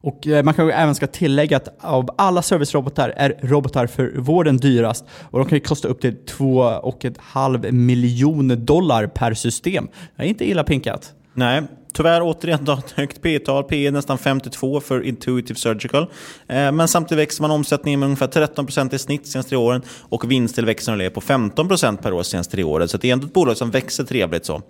Och 0.04 0.28
eh, 0.28 0.44
man 0.44 0.54
kan 0.54 0.70
även 0.70 0.96
ska 0.96 1.08
tillägga 1.08 1.58
att 1.58 1.70
av 1.80 2.10
alla 2.18 2.42
servicerobotar 2.42 3.14
är 3.18 3.40
robotar 3.42 3.88
för 3.88 4.14
vården 4.18 4.58
dyrast 4.58 5.06
och 5.32 5.40
de 5.40 5.48
kan 5.48 5.56
ju 5.56 5.64
kosta 5.64 5.88
upp 5.88 6.02
till 6.02 6.18
2,5 6.38 7.72
miljoner 7.72 8.56
dollar 8.56 9.08
per 9.08 9.34
system. 9.34 9.88
Det 10.16 10.24
är 10.24 10.28
inte 10.28 10.50
illa 10.50 10.64
pinkat. 10.64 11.14
Nej, 11.34 11.64
tyvärr 11.94 12.22
återigen 12.24 12.68
ett 12.70 12.92
högt 12.92 13.22
P-tal. 13.22 13.64
P 13.64 13.88
är 13.88 13.92
nästan 13.92 14.18
52 14.18 14.80
för 14.80 15.04
Intuitive 15.04 15.60
Surgical. 15.60 16.04
Eh, 16.48 16.72
men 16.72 16.88
samtidigt 16.88 17.22
växer 17.22 17.42
man 17.42 17.52
omsättningen 17.52 18.00
med 18.00 18.08
ungefär 18.08 18.28
13% 18.28 18.96
i 18.96 19.00
snitt 19.00 19.28
senaste 19.28 19.50
tre 19.50 19.58
åren 19.58 19.82
och 20.00 20.32
vinsttillväxten 20.32 21.02
är 21.02 21.10
på 21.10 21.22
15% 21.22 21.98
per 21.98 22.14
år 22.14 22.24
senaste 22.24 22.52
tre 22.52 22.64
åren. 22.64 22.88
Så 22.88 22.98
det 22.98 23.10
är 23.10 23.14
ändå 23.14 23.28
ett 23.28 23.34
bolag 23.34 23.58
som 23.58 23.72
växer 23.72 24.04
trevligt. 24.04 24.46
så. 24.46 24.62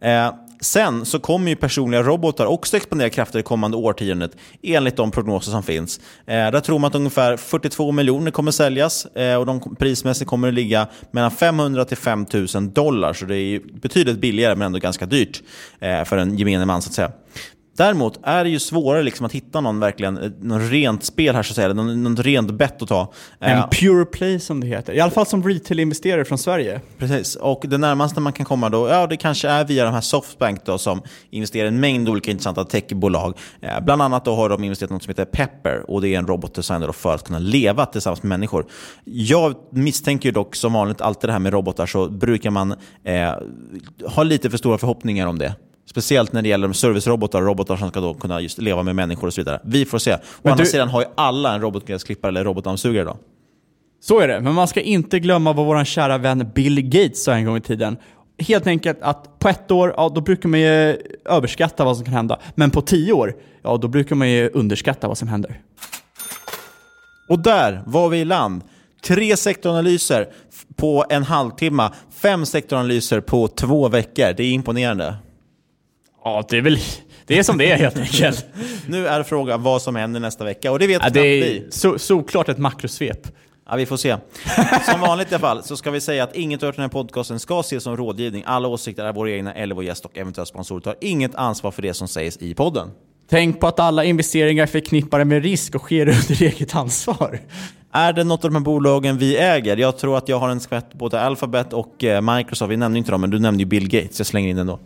Eh, 0.00 0.30
Sen 0.62 1.04
så 1.04 1.18
kommer 1.18 1.50
ju 1.50 1.56
personliga 1.56 2.02
robotar 2.02 2.46
också 2.46 2.76
expandera 2.76 3.10
kraftigt 3.10 3.34
det 3.34 3.42
kommande 3.42 3.76
årtiondet 3.76 4.36
enligt 4.62 4.96
de 4.96 5.10
prognoser 5.10 5.50
som 5.50 5.62
finns. 5.62 6.00
Eh, 6.26 6.34
där 6.34 6.60
tror 6.60 6.78
man 6.78 6.88
att 6.88 6.94
ungefär 6.94 7.36
42 7.36 7.92
miljoner 7.92 8.30
kommer 8.30 8.50
säljas 8.50 9.06
eh, 9.06 9.36
och 9.36 9.46
de 9.46 9.76
prismässigt 9.76 10.28
kommer 10.30 10.48
att 10.48 10.54
ligga 10.54 10.86
mellan 11.10 11.30
500 11.30 11.84
till 11.84 11.96
5 11.96 12.26
000 12.54 12.72
dollar. 12.72 13.12
Så 13.12 13.24
det 13.24 13.36
är 13.36 13.60
betydligt 13.80 14.18
billigare 14.18 14.54
men 14.54 14.66
ändå 14.66 14.78
ganska 14.78 15.06
dyrt 15.06 15.42
eh, 15.80 16.04
för 16.04 16.16
en 16.16 16.38
gemene 16.38 16.64
man 16.64 16.82
så 16.82 16.88
att 16.88 16.94
säga. 16.94 17.12
Däremot 17.76 18.20
är 18.22 18.44
det 18.44 18.50
ju 18.50 18.58
svårare 18.58 19.02
liksom 19.02 19.26
att 19.26 19.32
hitta 19.32 19.60
någon 19.60 19.80
verkligen, 19.80 20.18
eh, 20.18 20.30
någon 20.40 20.70
rent 20.70 21.04
spel 21.04 21.34
här 21.34 21.42
så 21.42 21.52
att 21.52 21.56
säga, 21.56 21.72
någon, 21.72 22.02
något 22.02 22.20
rent 22.20 22.50
bett 22.50 22.82
att 22.82 22.88
ta. 22.88 23.12
En 23.38 23.58
uh, 23.58 23.68
pure 23.68 24.04
play 24.04 24.40
som 24.40 24.60
det 24.60 24.66
heter. 24.66 24.92
I 24.92 25.00
alla 25.00 25.10
fall 25.10 25.26
som 25.26 25.48
retail-investerare 25.48 26.24
från 26.24 26.38
Sverige. 26.38 26.80
Precis, 26.98 27.36
och 27.36 27.64
det 27.68 27.78
närmaste 27.78 28.20
man 28.20 28.32
kan 28.32 28.46
komma 28.46 28.68
då, 28.68 28.88
ja 28.88 29.06
det 29.06 29.16
kanske 29.16 29.48
är 29.48 29.64
via 29.64 29.84
de 29.84 29.94
här 29.94 30.00
Softbank 30.00 30.64
då 30.64 30.78
som 30.78 31.02
investerar 31.30 31.64
i 31.64 31.68
en 31.68 31.80
mängd 31.80 32.08
olika 32.08 32.30
intressanta 32.30 32.64
techbolag. 32.64 33.38
Uh, 33.62 33.84
bland 33.84 34.02
annat 34.02 34.24
då 34.24 34.34
har 34.34 34.48
de 34.48 34.64
investerat 34.64 34.90
i 34.90 34.94
något 34.94 35.02
som 35.02 35.10
heter 35.10 35.24
Pepper 35.24 35.90
och 35.90 36.00
det 36.00 36.08
är 36.08 36.18
en 36.18 36.26
robotdesigner 36.26 36.92
för 36.92 37.14
att 37.14 37.24
kunna 37.24 37.38
leva 37.38 37.86
tillsammans 37.86 38.22
med 38.22 38.28
människor. 38.28 38.66
Jag 39.04 39.54
misstänker 39.70 40.32
dock 40.32 40.56
som 40.56 40.72
vanligt 40.72 41.00
alltid 41.00 41.28
det 41.28 41.32
här 41.32 41.40
med 41.40 41.52
robotar 41.52 41.86
så 41.86 42.08
brukar 42.08 42.50
man 42.50 42.72
uh, 42.72 42.76
ha 44.08 44.22
lite 44.22 44.50
för 44.50 44.58
stora 44.58 44.78
förhoppningar 44.78 45.26
om 45.26 45.38
det. 45.38 45.54
Speciellt 45.86 46.32
när 46.32 46.42
det 46.42 46.48
gäller 46.48 46.72
servicerobotar, 46.72 47.42
robotar 47.42 47.76
som 47.76 47.88
ska 47.88 48.00
då 48.00 48.14
kunna 48.14 48.40
just 48.40 48.58
leva 48.58 48.82
med 48.82 48.96
människor 48.96 49.26
och 49.26 49.34
så 49.34 49.40
vidare. 49.40 49.60
Vi 49.64 49.84
får 49.84 49.98
se. 49.98 50.14
Å 50.14 50.18
men 50.42 50.52
andra 50.52 50.64
du... 50.64 50.70
sidan 50.70 50.88
har 50.88 51.00
ju 51.00 51.06
alla 51.14 51.54
en 51.54 51.60
robotgräsklippare 51.60 52.28
eller 52.28 52.44
robotdammsugare 52.44 53.02
idag. 53.02 53.16
Så 54.00 54.20
är 54.20 54.28
det, 54.28 54.40
men 54.40 54.54
man 54.54 54.68
ska 54.68 54.80
inte 54.80 55.18
glömma 55.18 55.52
vad 55.52 55.66
vår 55.66 55.84
kära 55.84 56.18
vän 56.18 56.50
Bill 56.54 56.82
Gates 56.82 57.24
sa 57.24 57.32
en 57.32 57.44
gång 57.44 57.56
i 57.56 57.60
tiden. 57.60 57.96
Helt 58.38 58.66
enkelt 58.66 58.98
att 59.02 59.38
på 59.38 59.48
ett 59.48 59.70
år, 59.70 59.94
ja 59.96 60.08
då 60.14 60.20
brukar 60.20 60.48
man 60.48 60.60
ju 60.60 60.96
överskatta 61.24 61.84
vad 61.84 61.96
som 61.96 62.04
kan 62.04 62.14
hända. 62.14 62.38
Men 62.54 62.70
på 62.70 62.82
tio 62.82 63.12
år, 63.12 63.34
ja 63.62 63.76
då 63.76 63.88
brukar 63.88 64.16
man 64.16 64.30
ju 64.30 64.48
underskatta 64.48 65.08
vad 65.08 65.18
som 65.18 65.28
händer. 65.28 65.60
Och 67.28 67.38
där 67.38 67.82
var 67.86 68.08
vi 68.08 68.18
i 68.18 68.24
land. 68.24 68.62
Tre 69.04 69.36
sektoranalyser 69.36 70.28
på 70.76 71.04
en 71.08 71.22
halvtimme, 71.22 71.90
fem 72.10 72.46
sektoranalyser 72.46 73.20
på 73.20 73.48
två 73.48 73.88
veckor. 73.88 74.32
Det 74.36 74.42
är 74.42 74.52
imponerande. 74.52 75.16
Ja, 76.24 76.44
det 76.48 76.56
är 76.56 76.62
väl 76.62 76.78
det 77.26 77.38
är 77.38 77.42
som 77.42 77.58
det 77.58 77.70
är 77.72 77.76
helt 77.76 77.98
enkelt. 77.98 78.46
nu 78.86 79.06
är 79.06 79.22
frågan 79.22 79.62
vad 79.62 79.82
som 79.82 79.96
händer 79.96 80.20
nästa 80.20 80.44
vecka 80.44 80.72
och 80.72 80.78
det 80.78 80.86
vet 80.86 81.02
Ja, 81.02 81.10
det 81.10 81.22
vi. 81.22 81.58
är 81.58 81.70
så, 81.70 81.98
såklart 81.98 82.48
ett 82.48 82.58
makrosvep. 82.58 83.28
Ja, 83.70 83.76
vi 83.76 83.86
får 83.86 83.96
se. 83.96 84.16
Som 84.90 85.00
vanligt 85.00 85.32
i 85.32 85.34
alla 85.34 85.40
fall 85.40 85.62
så 85.62 85.76
ska 85.76 85.90
vi 85.90 86.00
säga 86.00 86.24
att 86.24 86.36
inget 86.36 86.62
av 86.62 86.72
den 86.72 86.80
här 86.82 86.88
podcasten 86.88 87.40
ska 87.40 87.60
ses 87.60 87.82
som 87.82 87.96
rådgivning. 87.96 88.42
Alla 88.46 88.68
åsikter 88.68 89.04
är 89.04 89.12
våra 89.12 89.30
egna 89.30 89.54
eller 89.54 89.74
vår 89.74 89.84
gäst 89.84 90.04
och 90.04 90.18
eventuella 90.18 90.46
sponsorer 90.46 90.80
tar 90.80 90.94
inget 91.00 91.34
ansvar 91.34 91.70
för 91.70 91.82
det 91.82 91.94
som 91.94 92.08
sägs 92.08 92.36
i 92.36 92.54
podden. 92.54 92.90
Tänk 93.30 93.60
på 93.60 93.66
att 93.66 93.80
alla 93.80 94.04
investeringar 94.04 94.62
är 94.62 94.66
förknippade 94.66 95.24
med 95.24 95.42
risk 95.42 95.74
och 95.74 95.80
sker 95.82 96.08
under 96.08 96.42
eget 96.54 96.74
ansvar. 96.74 97.40
Är 97.92 98.12
det 98.12 98.24
något 98.24 98.44
av 98.44 98.50
de 98.50 98.56
här 98.56 98.64
bolagen 98.64 99.18
vi 99.18 99.36
äger? 99.36 99.76
Jag 99.76 99.98
tror 99.98 100.18
att 100.18 100.28
jag 100.28 100.38
har 100.38 100.48
en 100.48 100.60
skvätt 100.60 100.94
både 100.94 101.20
Alphabet 101.20 101.72
och 101.72 102.04
eh, 102.04 102.36
Microsoft. 102.36 102.70
Vi 102.70 102.76
nämnde 102.76 102.98
inte 102.98 103.10
dem, 103.10 103.20
men 103.20 103.30
du 103.30 103.38
nämnde 103.38 103.62
ju 103.62 103.66
Bill 103.66 103.88
Gates. 103.88 104.20
Jag 104.20 104.26
slänger 104.26 104.50
in 104.50 104.56
den 104.56 104.66
då. 104.66 104.78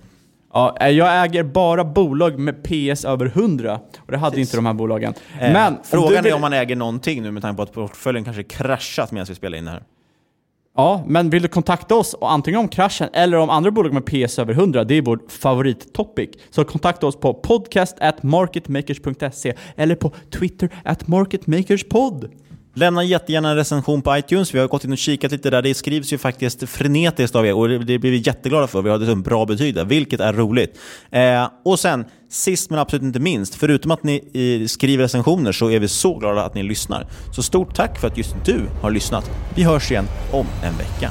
Ja, 0.53 0.77
eh, 0.81 0.89
jag 0.89 1.25
äger 1.25 1.43
bara 1.45 1.85
bolag 1.85 2.39
med 2.39 2.63
PS 2.65 3.05
över 3.05 3.27
100 3.27 3.81
och 3.99 4.13
det 4.13 4.19
hade 4.19 4.41
inte 4.41 4.57
de 4.57 4.67
här 4.67 4.73
bolagen. 4.75 5.15
Eh, 5.41 5.53
Men 5.53 5.73
om 5.73 5.79
frågan 5.85 6.09
du 6.13 6.17
vill- 6.23 6.27
är 6.33 6.35
om 6.35 6.41
man 6.41 6.53
äger 6.53 6.77
någonting 6.77 7.23
nu 7.23 7.31
med 7.31 7.43
tanke 7.43 7.57
på 7.57 7.63
att 7.63 7.73
portföljen 7.73 8.25
kanske 8.25 8.43
kraschat 8.43 9.13
medan 9.13 9.27
vi 9.29 9.35
spelar 9.35 9.59
in 9.59 9.65
det 9.65 9.71
här. 9.71 9.83
Ja, 10.77 11.05
men 11.07 11.31
vill 11.31 11.43
du 11.43 11.49
kontakta 11.49 11.95
oss 11.95 12.15
och 12.15 12.33
antingen 12.33 12.61
om 12.61 12.69
kraschen 12.69 13.09
eller 13.13 13.37
om 13.37 13.51
andra 13.51 13.71
bolag 13.71 13.93
med 13.93 14.05
PS 14.07 14.39
över 14.39 14.53
100, 14.55 14.85
det 14.85 14.95
är 14.95 15.03
vår 15.03 15.19
favorittopic. 15.29 16.31
Så 16.51 16.65
kontakta 16.65 17.07
oss 17.07 17.17
på 17.21 17.35
podcast 17.35 17.97
at 18.01 18.23
marketmakers.se 18.23 19.55
eller 19.77 19.95
på 19.95 20.13
Twitter 20.31 20.71
at 20.85 21.09
marketmakerspod. 21.09 22.31
Lämna 22.79 23.05
jättegärna 23.05 23.51
en 23.51 23.57
recension 23.57 24.03
på 24.03 24.16
iTunes. 24.16 24.55
Vi 24.55 24.59
har 24.59 24.68
gått 24.68 24.85
in 24.85 24.93
och 24.93 24.99
kikat 24.99 25.33
lite 25.33 25.51
där. 25.51 25.62
Det 25.62 25.74
skrivs 25.74 26.12
ju 26.12 26.18
faktiskt 26.18 26.68
frenetiskt 26.68 27.37
av 27.37 27.47
er 27.47 27.55
och 27.55 27.68
det, 27.68 27.99
blir 27.99 28.11
vi 28.11 28.22
jätteglada 28.27 28.66
för. 28.66 28.83
Vi 28.83 28.91
har 28.91 28.99
dessutom 28.99 29.22
bra 29.22 29.47
betyg 29.47 29.74
där, 29.74 29.85
vilket 29.85 30.20
är 30.20 30.33
roligt. 30.33 30.79
Eh, 31.11 31.49
och 31.64 31.79
sen, 31.79 32.05
sist 32.31 32.70
men 32.70 32.79
absolut 32.79 33.03
inte 33.03 33.20
minst, 33.20 33.55
förutom 33.55 33.91
att 33.91 34.03
ni 34.03 34.14
eh, 34.62 34.66
skriver 34.66 35.03
recensioner 35.03 35.53
så 35.53 35.70
är 35.70 35.81
vi 35.81 35.89
så 35.89 36.18
glada 36.18 36.45
att 36.45 36.55
ni 36.55 36.62
lyssnar. 36.62 37.07
Så 37.33 37.43
stort 37.43 37.74
tack 37.74 38.01
för 38.01 38.09
att 38.09 38.18
just 38.18 38.35
du 38.45 38.61
har 38.83 38.91
lyssnat. 38.91 39.31
Vi 39.55 39.62
hörs 39.62 39.91
igen 39.91 40.09
om 40.33 40.47
en 40.62 40.77
vecka. 40.79 41.11